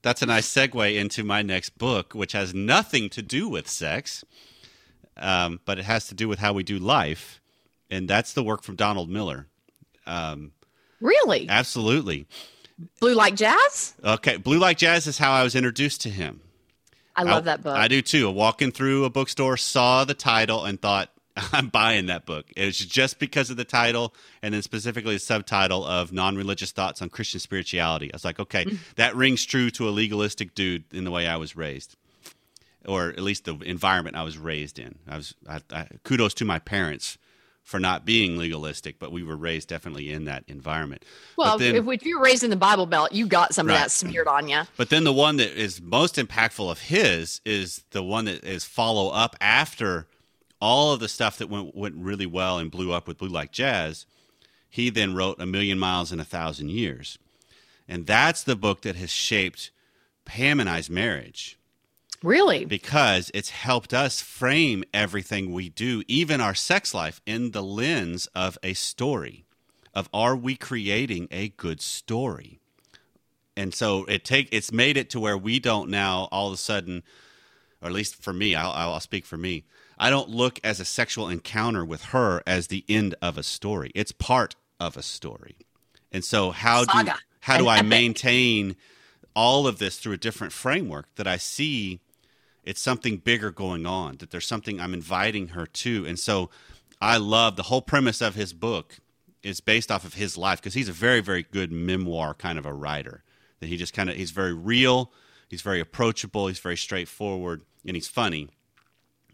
that's 0.01 0.21
a 0.21 0.25
nice 0.25 0.45
segue 0.53 0.93
into 0.93 1.23
my 1.23 1.41
next 1.41 1.77
book, 1.77 2.11
which 2.13 2.33
has 2.33 2.53
nothing 2.53 3.09
to 3.11 3.21
do 3.21 3.47
with 3.47 3.69
sex, 3.69 4.25
um, 5.19 5.59
but 5.65 5.79
it 5.79 5.85
has 5.85 6.07
to 6.07 6.15
do 6.15 6.27
with 6.27 6.39
how 6.39 6.53
we 6.53 6.63
do 6.63 6.79
life. 6.79 7.41
And 7.89 8.07
that's 8.07 8.33
the 8.33 8.43
work 8.43 8.63
from 8.63 8.75
Donald 8.75 9.09
Miller. 9.09 9.47
Um, 10.05 10.51
really? 11.01 11.47
absolutely. 11.49 12.27
Blue 12.99 13.13
like 13.13 13.35
jazz? 13.35 13.93
Okay. 14.03 14.37
Blue 14.37 14.59
Like 14.59 14.77
Jazz 14.77 15.07
is 15.07 15.17
how 15.17 15.31
I 15.31 15.43
was 15.43 15.55
introduced 15.55 16.01
to 16.01 16.09
him. 16.09 16.41
I 17.15 17.23
love 17.23 17.45
that 17.45 17.61
book. 17.61 17.75
I 17.75 17.89
do 17.89 18.01
too. 18.01 18.29
Walking 18.31 18.71
through 18.71 19.03
a 19.03 19.09
bookstore, 19.09 19.57
saw 19.57 20.05
the 20.05 20.13
title, 20.13 20.63
and 20.63 20.81
thought, 20.81 21.09
I'm 21.51 21.67
buying 21.67 22.05
that 22.05 22.25
book. 22.25 22.45
It 22.55 22.65
was 22.65 22.77
just 22.77 23.19
because 23.19 23.49
of 23.49 23.57
the 23.57 23.65
title, 23.65 24.13
and 24.41 24.53
then 24.53 24.61
specifically 24.61 25.15
the 25.15 25.19
subtitle 25.19 25.85
of 25.85 26.13
Non 26.13 26.37
Religious 26.37 26.71
Thoughts 26.71 27.01
on 27.01 27.09
Christian 27.09 27.41
Spirituality. 27.41 28.11
I 28.13 28.15
was 28.15 28.23
like, 28.23 28.39
okay, 28.39 28.65
that 28.95 29.15
rings 29.15 29.45
true 29.45 29.69
to 29.71 29.89
a 29.89 29.91
legalistic 29.91 30.55
dude 30.55 30.85
in 30.93 31.03
the 31.03 31.11
way 31.11 31.27
I 31.27 31.35
was 31.35 31.57
raised, 31.57 31.97
or 32.85 33.09
at 33.09 33.19
least 33.19 33.45
the 33.45 33.55
environment 33.59 34.15
I 34.15 34.23
was 34.23 34.37
raised 34.37 34.79
in. 34.79 34.95
I 35.07 35.17
was 35.17 35.35
I, 35.47 35.61
I, 35.71 35.87
kudos 36.03 36.33
to 36.35 36.45
my 36.45 36.59
parents 36.59 37.17
for 37.69 37.79
not 37.79 38.03
being 38.03 38.35
legalistic, 38.35 38.97
but 38.97 39.11
we 39.11 39.21
were 39.21 39.35
raised 39.35 39.69
definitely 39.69 40.11
in 40.11 40.25
that 40.25 40.43
environment. 40.47 41.05
well, 41.37 41.57
then- 41.57 41.75
if, 41.75 41.87
if 41.87 42.03
you're 42.03 42.19
raised 42.21 42.43
in 42.43 42.49
the 42.49 42.55
Bible 42.55 42.87
Belt, 42.87 43.11
you 43.11 43.27
got 43.27 43.53
some 43.53 43.69
of 43.69 43.75
that 43.75 43.91
smeared 43.91 44.27
on 44.27 44.47
you. 44.47 44.61
But 44.75 44.89
then 44.89 45.03
the 45.03 45.13
one 45.13 45.37
that 45.37 45.55
is 45.55 45.79
most 45.79 46.15
impactful 46.15 46.71
of 46.71 46.79
his 46.79 47.41
is 47.45 47.83
the 47.91 48.01
one 48.01 48.25
that 48.25 48.43
is 48.43 48.65
follow 48.65 49.09
up 49.09 49.35
after 49.39 50.07
all 50.59 50.93
of 50.93 50.99
the 50.99 51.07
stuff 51.07 51.37
that 51.37 51.47
went 51.47 51.75
went 51.75 51.95
really 51.95 52.25
well 52.25 52.57
and 52.57 52.71
blew 52.71 52.91
up 52.91 53.07
with 53.07 53.19
Blue 53.19 53.29
Like 53.29 53.51
Jazz. 53.51 54.07
He 54.67 54.89
then 54.89 55.13
wrote 55.13 55.39
A 55.39 55.45
Million 55.45 55.77
Miles 55.77 56.11
in 56.11 56.19
a 56.19 56.25
Thousand 56.25 56.69
Years. 56.71 57.19
And 57.87 58.05
that's 58.07 58.43
the 58.43 58.55
book 58.55 58.81
that 58.81 58.95
has 58.95 59.09
shaped 59.11 59.69
Pam 60.25 60.59
and 60.59 60.69
I's 60.69 60.89
marriage 60.89 61.58
Really? 62.21 62.65
because 62.65 63.31
it's 63.33 63.49
helped 63.49 63.93
us 63.93 64.21
frame 64.21 64.83
everything 64.93 65.53
we 65.53 65.69
do, 65.69 66.03
even 66.07 66.41
our 66.41 66.55
sex 66.55 66.93
life, 66.93 67.21
in 67.25 67.51
the 67.51 67.63
lens 67.63 68.27
of 68.35 68.57
a 68.61 68.73
story 68.73 69.45
of 69.93 70.09
are 70.13 70.35
we 70.35 70.55
creating 70.55 71.27
a 71.31 71.49
good 71.49 71.81
story? 71.81 72.59
And 73.55 73.73
so 73.73 74.05
it 74.05 74.23
take 74.23 74.49
it's 74.51 74.71
made 74.71 74.97
it 74.97 75.09
to 75.11 75.19
where 75.19 75.37
we 75.37 75.59
don't 75.59 75.89
now 75.89 76.27
all 76.31 76.47
of 76.47 76.53
a 76.53 76.57
sudden, 76.57 77.03
or 77.81 77.87
at 77.87 77.93
least 77.93 78.21
for 78.21 78.33
me, 78.33 78.55
I'll, 78.55 78.71
I'll 78.71 78.99
speak 78.99 79.25
for 79.25 79.37
me. 79.37 79.65
I 79.97 80.09
don't 80.09 80.29
look 80.29 80.59
as 80.63 80.79
a 80.79 80.85
sexual 80.85 81.27
encounter 81.27 81.83
with 81.83 82.05
her 82.05 82.41
as 82.47 82.67
the 82.67 82.85
end 82.87 83.15
of 83.21 83.37
a 83.37 83.43
story. 83.43 83.91
It's 83.95 84.13
part 84.13 84.55
of 84.79 84.95
a 84.95 85.03
story. 85.03 85.57
And 86.11 86.23
so 86.23 86.51
how 86.51 86.85
do 86.85 87.11
how 87.41 87.57
do 87.57 87.67
I 87.67 87.81
maintain 87.81 88.75
all 89.35 89.67
of 89.67 89.79
this 89.79 89.97
through 89.97 90.13
a 90.13 90.17
different 90.17 90.53
framework 90.53 91.13
that 91.15 91.27
I 91.27 91.37
see 91.37 91.99
it's 92.69 92.81
something 92.81 93.17
bigger 93.17 93.49
going 93.49 93.87
on, 93.87 94.17
that 94.17 94.29
there's 94.29 94.45
something 94.45 94.79
I'm 94.79 94.93
inviting 94.93 95.49
her 95.49 95.65
to. 95.65 96.05
And 96.05 96.19
so 96.19 96.51
I 97.01 97.17
love 97.17 97.55
the 97.55 97.63
whole 97.63 97.81
premise 97.81 98.21
of 98.21 98.35
his 98.35 98.53
book 98.53 98.99
is 99.41 99.59
based 99.59 99.89
off 99.89 100.05
of 100.05 100.13
his 100.13 100.37
life 100.37 100.61
because 100.61 100.75
he's 100.75 100.87
a 100.87 100.93
very, 100.93 101.19
very 101.19 101.41
good 101.41 101.71
memoir 101.71 102.35
kind 102.35 102.59
of 102.59 102.67
a 102.67 102.73
writer. 102.73 103.23
That 103.59 103.69
he 103.69 103.75
just 103.75 103.95
kind 103.95 104.07
of 104.07 104.17
he's 104.17 104.29
very 104.29 104.53
real, 104.53 105.11
he's 105.49 105.63
very 105.63 105.79
approachable, 105.79 106.45
he's 106.45 106.59
very 106.59 106.77
straightforward, 106.77 107.63
and 107.87 107.95
he's 107.95 108.07
funny. 108.07 108.49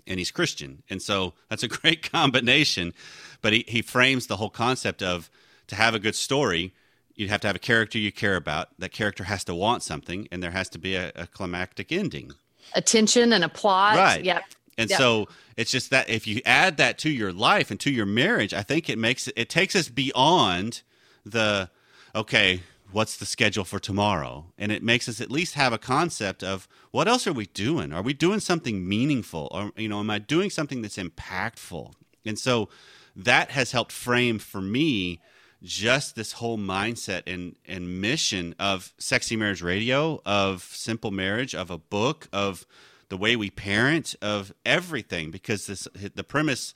And 0.08 0.18
he's 0.18 0.32
Christian. 0.32 0.84
And 0.90 1.02
so 1.02 1.34
that's 1.50 1.64
a 1.64 1.68
great 1.82 2.10
combination. 2.10 2.94
But 3.42 3.52
he, 3.52 3.66
he 3.68 3.82
frames 3.82 4.28
the 4.28 4.38
whole 4.38 4.50
concept 4.50 5.04
of 5.04 5.30
to 5.68 5.76
have 5.76 5.94
a 5.94 6.00
good 6.00 6.16
story, 6.16 6.74
you 7.16 7.28
have 7.28 7.42
to 7.42 7.48
have 7.48 7.58
a 7.58 7.60
character 7.60 7.98
you 7.98 8.14
care 8.14 8.38
about. 8.38 8.70
That 8.80 8.94
character 8.94 9.26
has 9.26 9.44
to 9.44 9.54
want 9.54 9.84
something, 9.84 10.30
and 10.32 10.42
there 10.42 10.52
has 10.52 10.70
to 10.70 10.80
be 10.80 10.96
a, 10.96 11.12
a 11.16 11.28
climactic 11.28 11.92
ending. 11.92 12.32
Attention 12.74 13.34
and 13.34 13.44
applause. 13.44 13.98
Right. 13.98 14.24
Yep. 14.24 14.44
And 14.78 14.90
Yep. 14.90 15.00
so 15.00 15.28
it's 15.56 15.72
just 15.72 15.90
that 15.92 16.10
if 16.10 16.28
you 16.28 16.42
add 16.46 16.78
that 16.78 16.98
to 17.00 17.10
your 17.10 17.32
life 17.32 17.72
and 17.72 17.80
to 17.82 17.92
your 17.92 18.06
marriage, 18.06 18.54
I 18.54 18.62
think 18.62 18.90
it 18.90 18.98
makes 18.98 19.28
it, 19.28 19.34
it 19.38 19.50
takes 19.50 19.76
us 19.76 19.88
beyond 19.88 20.82
the, 21.26 21.70
okay, 22.14 22.62
what's 22.92 23.18
the 23.18 23.26
schedule 23.26 23.64
for 23.64 23.80
tomorrow? 23.80 24.46
And 24.58 24.72
it 24.72 24.84
makes 24.84 25.08
us 25.08 25.22
at 25.22 25.32
least 25.32 25.56
have 25.56 25.74
a 25.74 25.78
concept 25.78 26.44
of 26.44 26.68
what 26.92 27.08
else 27.08 27.26
are 27.28 27.34
we 27.34 27.46
doing? 27.48 27.94
Are 27.94 28.02
we 28.02 28.14
doing 28.14 28.40
something 28.40 28.88
meaningful? 28.88 29.48
Or, 29.52 29.72
you 29.78 29.88
know, 29.88 30.00
am 30.00 30.10
I 30.10 30.20
doing 30.20 30.50
something 30.50 30.82
that's 30.82 30.98
impactful? 30.98 31.94
And 32.26 32.38
so 32.38 32.70
that 33.16 33.52
has 33.52 33.72
helped 33.72 33.92
frame 33.92 34.40
for 34.40 34.62
me 34.62 35.22
just 35.64 36.16
this 36.16 36.34
whole 36.34 36.58
mindset 36.58 37.24
and, 37.28 37.56
and 37.68 38.02
mission 38.02 38.56
of 38.60 38.94
sexy 38.98 39.36
marriage 39.36 39.62
radio 39.62 40.22
of 40.26 40.64
simple 40.64 41.12
marriage 41.12 41.56
of 41.56 41.72
a 41.72 41.78
book 41.78 42.28
of 42.32 42.66
the 43.10 43.18
way 43.18 43.36
we 43.36 43.50
parent 43.50 44.16
of 44.22 44.54
everything. 44.66 45.32
Because 45.32 45.68
this 45.68 45.88
the 45.94 46.24
premise 46.24 46.74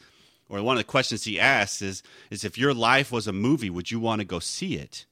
or 0.50 0.62
one 0.64 0.76
of 0.76 0.80
the 0.80 0.86
questions 0.86 1.24
he 1.24 1.40
asks 1.40 1.82
is 1.82 2.04
is 2.30 2.44
if 2.44 2.58
your 2.58 2.74
life 2.74 3.12
was 3.12 3.28
a 3.28 3.34
movie 3.34 3.70
would 3.70 3.92
you 3.92 4.00
want 4.00 4.20
to 4.20 4.26
go 4.26 4.40
see 4.40 4.76
it? 4.76 5.06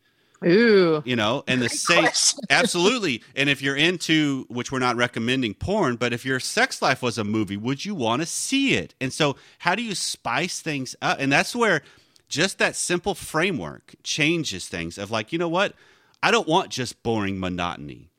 Ooh. 0.45 1.01
you 1.03 1.15
know 1.15 1.43
and 1.47 1.63
the 1.63 1.69
same 1.69 2.07
absolutely. 2.51 3.23
And 3.35 3.49
if 3.49 3.61
you're 3.61 3.75
into 3.75 4.45
which 4.49 4.71
we're 4.71 4.77
not 4.79 4.95
recommending 4.95 5.55
porn 5.55 5.95
but 5.95 6.13
if 6.13 6.25
your 6.25 6.39
sex 6.39 6.81
life 6.81 7.01
was 7.01 7.17
a 7.17 7.23
movie 7.23 7.57
would 7.57 7.85
you 7.85 7.95
want 7.95 8.21
to 8.21 8.25
see 8.25 8.75
it? 8.75 8.93
And 9.01 9.11
so 9.11 9.35
how 9.59 9.73
do 9.73 9.81
you 9.81 9.95
spice 9.95 10.59
things 10.59 10.95
up? 11.01 11.17
And 11.19 11.31
that's 11.31 11.55
where 11.55 11.81
just 12.27 12.57
that 12.59 12.75
simple 12.75 13.15
framework 13.15 13.95
changes 14.03 14.67
things 14.67 14.97
of 14.97 15.09
like 15.11 15.31
you 15.31 15.39
know 15.39 15.49
what 15.49 15.73
i 16.21 16.29
don't 16.31 16.47
want 16.47 16.69
just 16.69 17.01
boring 17.03 17.39
monotony 17.39 18.09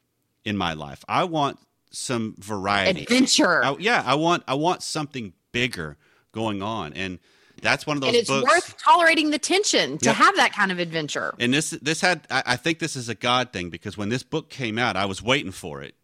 in 0.44 0.57
my 0.57 0.73
life 0.73 1.05
i 1.09 1.25
want 1.25 1.59
some 1.90 2.35
variety. 2.38 3.01
Adventure. 3.05 3.64
I, 3.64 3.75
yeah, 3.79 4.03
I 4.05 4.14
want 4.14 4.42
I 4.47 4.53
want 4.55 4.83
something 4.83 5.33
bigger 5.53 5.97
going 6.33 6.61
on, 6.61 6.92
and 6.92 7.18
that's 7.62 7.87
one 7.87 7.97
of 7.97 8.03
those 8.03 8.09
and 8.09 8.16
it's 8.18 8.29
books. 8.29 8.44
worth 8.44 8.77
tolerating 8.77 9.31
the 9.31 9.38
tension 9.38 9.97
to 9.97 10.05
Yep. 10.11 10.14
have 10.16 10.37
that 10.37 10.53
kind 10.53 10.71
of 10.71 10.79
adventure. 10.81 11.35
and 11.40 11.55
this 11.55 11.71
this 11.71 12.03
had 12.03 12.27
I, 12.31 12.42
I 12.44 12.57
think 12.57 12.79
this 12.79 12.94
is 12.94 13.09
a 13.09 13.14
God 13.14 13.55
thing 13.55 13.71
because 13.71 13.97
when 13.97 14.11
this 14.11 14.23
book 14.23 14.51
came 14.51 14.79
out, 14.79 14.97
I 14.97 15.07
was 15.07 15.23
waiting 15.23 15.51
for 15.51 15.81
it, 15.81 15.94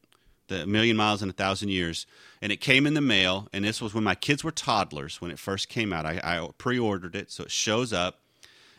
the 0.49 0.63
A 0.63 0.67
Million 0.67 0.97
Miles 0.97 1.23
in 1.23 1.31
a 1.31 1.33
Thousand 1.33 1.71
Years, 1.71 2.07
and 2.43 2.53
it 2.53 2.61
came 2.61 2.87
in 2.87 2.95
the 2.95 3.01
mail. 3.01 3.49
And 3.53 3.65
this 3.65 3.81
was 3.81 3.95
when 3.95 4.05
my 4.05 4.15
kids 4.15 4.45
were 4.45 4.51
toddlers 4.51 5.21
when 5.21 5.31
it 5.31 5.39
first 5.39 5.69
came 5.69 5.93
out. 5.93 6.07
I, 6.07 6.21
I 6.23 6.49
pre-ordered 6.59 7.17
it, 7.17 7.31
so 7.31 7.45
it 7.45 7.51
shows 7.51 7.93
up, 7.93 8.21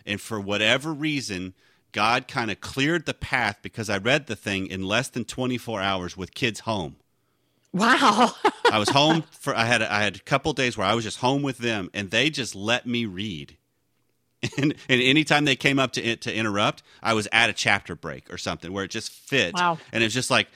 and 0.06 0.20
for 0.20 0.40
whatever 0.40 0.94
reason. 0.94 1.54
God 1.92 2.28
kind 2.28 2.52
of 2.52 2.60
cleared 2.60 3.06
the 3.06 3.14
path 3.14 3.60
because 3.62 3.90
I 3.90 4.00
read 4.00 4.28
the 4.28 4.36
thing 4.36 4.68
in 4.68 4.84
less 4.84 5.08
than 5.08 5.24
24 5.24 5.80
hours 5.80 6.18
with 6.18 6.34
kids 6.34 6.60
home. 6.60 6.98
Wow. 7.76 8.32
I 8.72 8.80
was 8.80 8.90
home 8.90 9.24
for 9.32 9.54
I 9.54 9.66
had 9.66 9.82
I 9.82 10.02
had 10.02 10.16
a 10.16 10.20
couple 10.20 10.54
days 10.54 10.78
where 10.78 10.88
I 10.88 10.94
was 10.94 11.04
just 11.04 11.20
home 11.20 11.42
with 11.42 11.58
them, 11.58 11.90
and 11.94 12.10
they 12.10 12.30
just 12.30 12.56
let 12.56 12.88
me 12.88 13.06
read. 13.06 13.58
And, 14.58 14.76
and 14.88 15.02
anytime 15.02 15.46
they 15.46 15.56
came 15.56 15.80
up 15.80 15.94
to 15.94 16.16
to 16.18 16.34
interrupt, 16.34 16.84
I 17.02 17.14
was 17.14 17.28
at 17.32 17.50
a 17.50 17.54
chapter 17.54 17.96
break 17.96 18.32
or 18.32 18.38
something 18.38 18.72
where 18.72 18.84
it 18.84 18.92
just 18.92 19.12
fit. 19.12 19.56
Wow. 19.56 19.80
And 19.92 20.04
it's 20.04 20.14
just 20.14 20.30
like, 20.30 20.48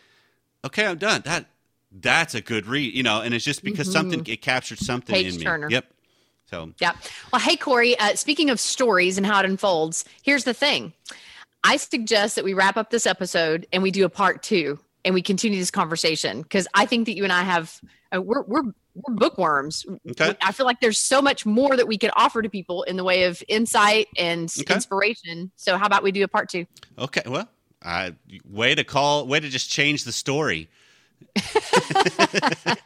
okay, 0.65 0.86
I'm 0.86 0.98
done. 0.98 1.22
That 1.26 1.45
that's 1.91 2.36
a 2.36 2.41
good 2.41 2.67
read, 2.67 2.93
you 2.93 3.04
know. 3.04 3.22
And 3.22 3.34
it's 3.34 3.43
just 3.45 3.63
because 3.63 3.91
something 3.91 4.24
it 4.28 4.41
captured 4.41 4.80
something 4.80 5.15
Mm-hmm. 5.15 5.24
Page 5.24 5.34
in 5.34 5.39
me. 5.39 5.43
turner. 5.45 5.67
Yep. 5.69 5.86
So 6.50 6.72
Yeah. 6.80 6.93
Well, 7.32 7.41
hey, 7.41 7.56
Corey, 7.58 7.98
uh, 8.00 8.15
speaking 8.15 8.50
of 8.50 8.60
stories 8.60 9.17
and 9.17 9.26
how 9.26 9.39
it 9.39 9.45
unfolds, 9.45 10.06
here's 10.24 10.43
the 10.43 10.54
thing. 10.54 10.93
I 11.63 11.78
suggest 11.78 12.36
that 12.36 12.43
we 12.45 12.54
wrap 12.54 12.78
up 12.78 12.89
this 12.89 13.06
episode 13.06 13.67
and 13.74 13.84
we 13.84 13.91
do 13.91 14.06
a 14.06 14.10
part 14.10 14.41
two 14.43 14.80
and 15.06 15.13
we 15.13 15.22
continue 15.22 15.60
this 15.60 15.72
conversation 15.72 16.41
because 16.41 16.67
I 16.74 16.86
think 16.86 17.06
that 17.08 17.15
you 17.17 17.24
and 17.24 17.34
I 17.34 17.43
have, 17.43 17.80
uh, 18.15 18.22
we're, 18.22 18.43
we're, 18.43 18.63
we're 18.95 19.15
bookworms. 19.15 19.86
Okay. 20.12 20.36
I 20.41 20.52
feel 20.52 20.65
like 20.65 20.80
there's 20.80 20.98
so 21.00 21.22
much 21.22 21.45
more 21.45 21.76
that 21.78 21.88
we 21.88 21.98
could 21.98 22.12
offer 22.15 22.41
to 22.41 22.50
people 22.50 22.84
in 22.84 22.98
the 22.98 23.04
way 23.04 23.24
of 23.24 23.43
insight 23.48 24.08
and 24.17 24.52
Okay. 24.60 24.74
inspiration. 24.74 25.52
So, 25.56 25.78
how 25.78 25.86
about 25.86 26.02
we 26.04 26.12
do 26.12 26.24
a 26.24 26.28
part 26.28 26.50
two? 26.50 26.65
okay, 26.98 27.22
well, 27.28 27.48
I 27.83 28.13
way 28.49 28.75
to 28.75 28.83
call, 28.83 29.25
way 29.27 29.39
to 29.39 29.49
just 29.49 29.69
change 29.69 30.03
the 30.03 30.11
story. 30.11 30.69
I, 31.37 32.77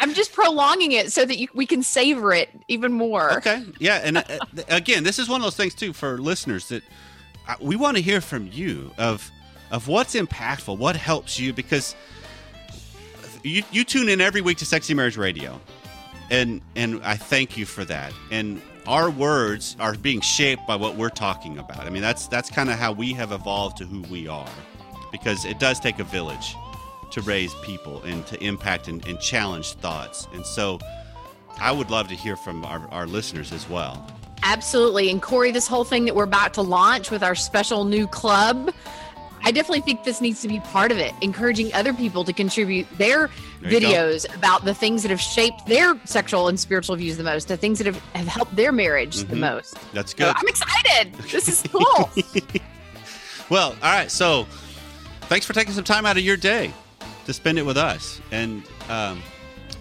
I'm 0.00 0.14
just 0.14 0.32
prolonging 0.32 0.92
it 0.92 1.12
so 1.12 1.24
that 1.24 1.38
you, 1.38 1.48
we 1.54 1.66
can 1.66 1.82
savor 1.82 2.32
it 2.32 2.48
even 2.68 2.92
more. 2.92 3.32
Okay. 3.38 3.64
Yeah, 3.78 4.00
and 4.02 4.18
uh, 4.18 4.38
again, 4.68 5.04
this 5.04 5.18
is 5.18 5.28
one 5.28 5.40
of 5.40 5.44
those 5.44 5.56
things 5.56 5.74
too 5.74 5.92
for 5.92 6.18
listeners 6.18 6.68
that 6.68 6.82
uh, 7.48 7.54
we 7.60 7.76
want 7.76 7.96
to 7.96 8.02
hear 8.02 8.20
from 8.20 8.48
you 8.52 8.92
of 8.98 9.30
of 9.70 9.86
what's 9.86 10.14
impactful, 10.14 10.78
what 10.78 10.96
helps 10.96 11.38
you 11.38 11.52
because 11.52 11.94
you 13.42 13.62
you 13.70 13.84
tune 13.84 14.08
in 14.08 14.20
every 14.20 14.40
week 14.40 14.58
to 14.58 14.66
Sexy 14.66 14.94
Marriage 14.94 15.16
Radio. 15.16 15.60
And 16.30 16.60
and 16.76 17.02
I 17.04 17.16
thank 17.16 17.56
you 17.56 17.66
for 17.66 17.84
that. 17.84 18.12
And 18.30 18.60
our 18.90 19.08
words 19.08 19.76
are 19.78 19.94
being 19.94 20.20
shaped 20.20 20.66
by 20.66 20.74
what 20.74 20.96
we're 20.96 21.10
talking 21.10 21.58
about. 21.58 21.86
I 21.86 21.90
mean, 21.90 22.02
that's 22.02 22.26
that's 22.26 22.50
kind 22.50 22.68
of 22.68 22.76
how 22.76 22.90
we 22.90 23.12
have 23.12 23.30
evolved 23.30 23.76
to 23.76 23.84
who 23.84 24.02
we 24.12 24.26
are. 24.26 24.50
Because 25.12 25.44
it 25.44 25.60
does 25.60 25.78
take 25.78 26.00
a 26.00 26.04
village 26.04 26.56
to 27.12 27.20
raise 27.20 27.54
people 27.62 28.02
and 28.02 28.26
to 28.26 28.42
impact 28.42 28.88
and, 28.88 29.06
and 29.06 29.20
challenge 29.20 29.74
thoughts. 29.74 30.26
And 30.32 30.44
so 30.44 30.80
I 31.60 31.70
would 31.70 31.88
love 31.90 32.08
to 32.08 32.16
hear 32.16 32.34
from 32.34 32.64
our, 32.64 32.88
our 32.90 33.06
listeners 33.06 33.52
as 33.52 33.68
well. 33.68 34.04
Absolutely. 34.42 35.08
And 35.10 35.22
Corey, 35.22 35.52
this 35.52 35.68
whole 35.68 35.84
thing 35.84 36.04
that 36.06 36.16
we're 36.16 36.24
about 36.24 36.54
to 36.54 36.62
launch 36.62 37.12
with 37.12 37.22
our 37.22 37.36
special 37.36 37.84
new 37.84 38.08
club, 38.08 38.72
I 39.42 39.52
definitely 39.52 39.80
think 39.80 40.04
this 40.04 40.20
needs 40.20 40.42
to 40.42 40.48
be 40.48 40.60
part 40.60 40.92
of 40.92 40.98
it, 40.98 41.12
encouraging 41.20 41.72
other 41.74 41.92
people 41.94 42.24
to 42.24 42.32
contribute 42.32 42.86
their 42.98 43.30
There 43.60 43.72
you 43.72 43.80
go. 43.80 43.86
videos 43.88 44.34
about 44.36 44.64
the 44.64 44.74
things 44.74 45.02
that 45.02 45.10
have 45.10 45.20
shaped 45.20 45.66
their 45.66 45.98
sexual 46.04 46.48
and 46.48 46.60
spiritual 46.60 46.96
views 46.96 47.16
the 47.16 47.24
most, 47.24 47.48
the 47.48 47.56
things 47.56 47.78
that 47.78 47.86
have, 47.86 47.98
have 48.14 48.26
helped 48.26 48.54
their 48.56 48.70
marriage 48.72 49.16
the 49.24 49.36
Mhm. 49.36 49.40
most. 49.40 49.76
That's 49.92 50.12
So 50.12 50.18
good. 50.18 50.34
I'm 50.36 50.48
excited. 50.48 51.14
This 51.30 51.48
is 51.48 51.64
cool. 51.72 52.10
Well, 53.48 53.70
all 53.82 53.92
right. 53.92 54.08
So 54.10 54.46
thanks 55.22 55.44
for 55.44 55.52
taking 55.54 55.72
some 55.72 55.82
time 55.82 56.06
out 56.06 56.16
of 56.16 56.22
your 56.22 56.36
day 56.36 56.72
to 57.26 57.32
spend 57.32 57.58
it 57.58 57.66
with 57.66 57.76
us. 57.76 58.20
And 58.30 58.62
um, 58.88 59.20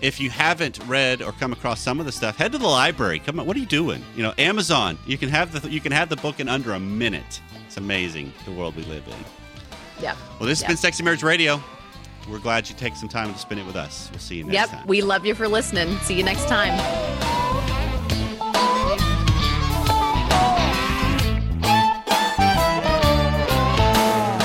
if 0.02 0.19
you 0.19 0.32
haven't 0.32 0.80
read 0.88 1.22
or 1.22 1.34
come 1.34 1.54
across 1.54 1.80
some 1.80 2.00
of 2.00 2.08
the 2.08 2.12
stuff, 2.12 2.36
head 2.36 2.52
to 2.54 2.58
the 2.58 2.67
library. 2.67 3.19
Come 3.19 3.39
on, 3.39 3.45
what 3.45 3.56
are 3.56 3.60
you 3.60 3.67
doing? 3.67 4.04
You 4.15 4.24
know, 4.24 4.34
Amazon. 4.39 4.98
You 5.06 5.19
can 5.19 5.30
have 5.30 5.52
the 5.62 5.69
you 5.69 5.80
can 5.82 5.91
have 5.91 6.10
the 6.10 6.15
book 6.15 6.39
in 6.39 6.50
under 6.50 6.74
a 6.74 6.80
minute. 6.80 7.41
It's 7.67 7.78
amazing 7.78 8.34
the 8.45 8.52
world 8.52 8.76
we 8.76 8.84
live 8.86 9.08
in. 9.08 9.13
Yep. 10.01 10.17
Well, 10.39 10.47
this 10.47 10.59
has 10.59 10.63
Yeah. 10.63 10.67
been 10.69 10.77
Sexy 10.77 11.03
Marriage 11.03 11.23
Radio. 11.23 11.62
We're 12.29 12.39
glad 12.39 12.69
you 12.69 12.75
take 12.75 12.95
some 12.95 13.09
time 13.09 13.33
to 13.33 13.39
spend 13.39 13.59
it 13.59 13.65
with 13.65 13.75
us. 13.75 14.07
We'll 14.12 14.19
see 14.19 14.35
you 14.35 14.43
next 14.43 14.53
Yep. 14.53 14.69
time. 14.69 14.79
Yep. 14.79 14.88
We 14.88 15.01
love 15.01 15.25
you 15.25 15.33
for 15.35 15.47
listening. 15.47 15.97
See 16.03 16.13
you 16.15 16.23
next 16.23 16.47
time. 16.47 16.77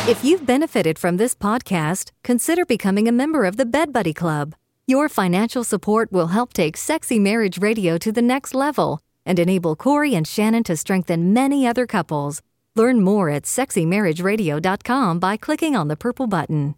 If 0.07 0.23
you've 0.23 0.45
benefited 0.45 0.99
from 0.99 1.17
this 1.17 1.35
podcast, 1.35 2.11
consider 2.23 2.67
becoming 2.67 3.09
a 3.09 3.13
member 3.13 3.47
of 3.47 3.57
the 3.57 3.65
Bed 3.65 3.91
Buddy 3.93 4.13
Club. 4.13 4.55
Your 4.87 5.09
financial 5.09 5.65
support 5.65 6.13
will 6.13 6.27
help 6.29 6.53
take 6.53 6.77
Sexy 6.77 7.19
Marriage 7.19 7.59
Radio 7.59 7.97
to 7.99 8.13
the 8.13 8.21
next 8.21 8.55
level 8.55 9.01
and 9.25 9.39
enable 9.39 9.75
Corey 9.77 10.15
and 10.15 10.27
Shannon 10.29 10.63
to 10.65 10.77
strengthen 10.77 11.33
many 11.33 11.67
other 11.67 11.87
couples. 11.87 12.43
Learn 12.77 13.01
more 13.01 13.31
at 13.31 13.45
sexymarriageradio.com 13.45 15.19
by 15.21 15.37
clicking 15.37 15.77
on 15.77 15.89
the 15.89 15.97
purple 15.97 16.27
button. 16.27 16.75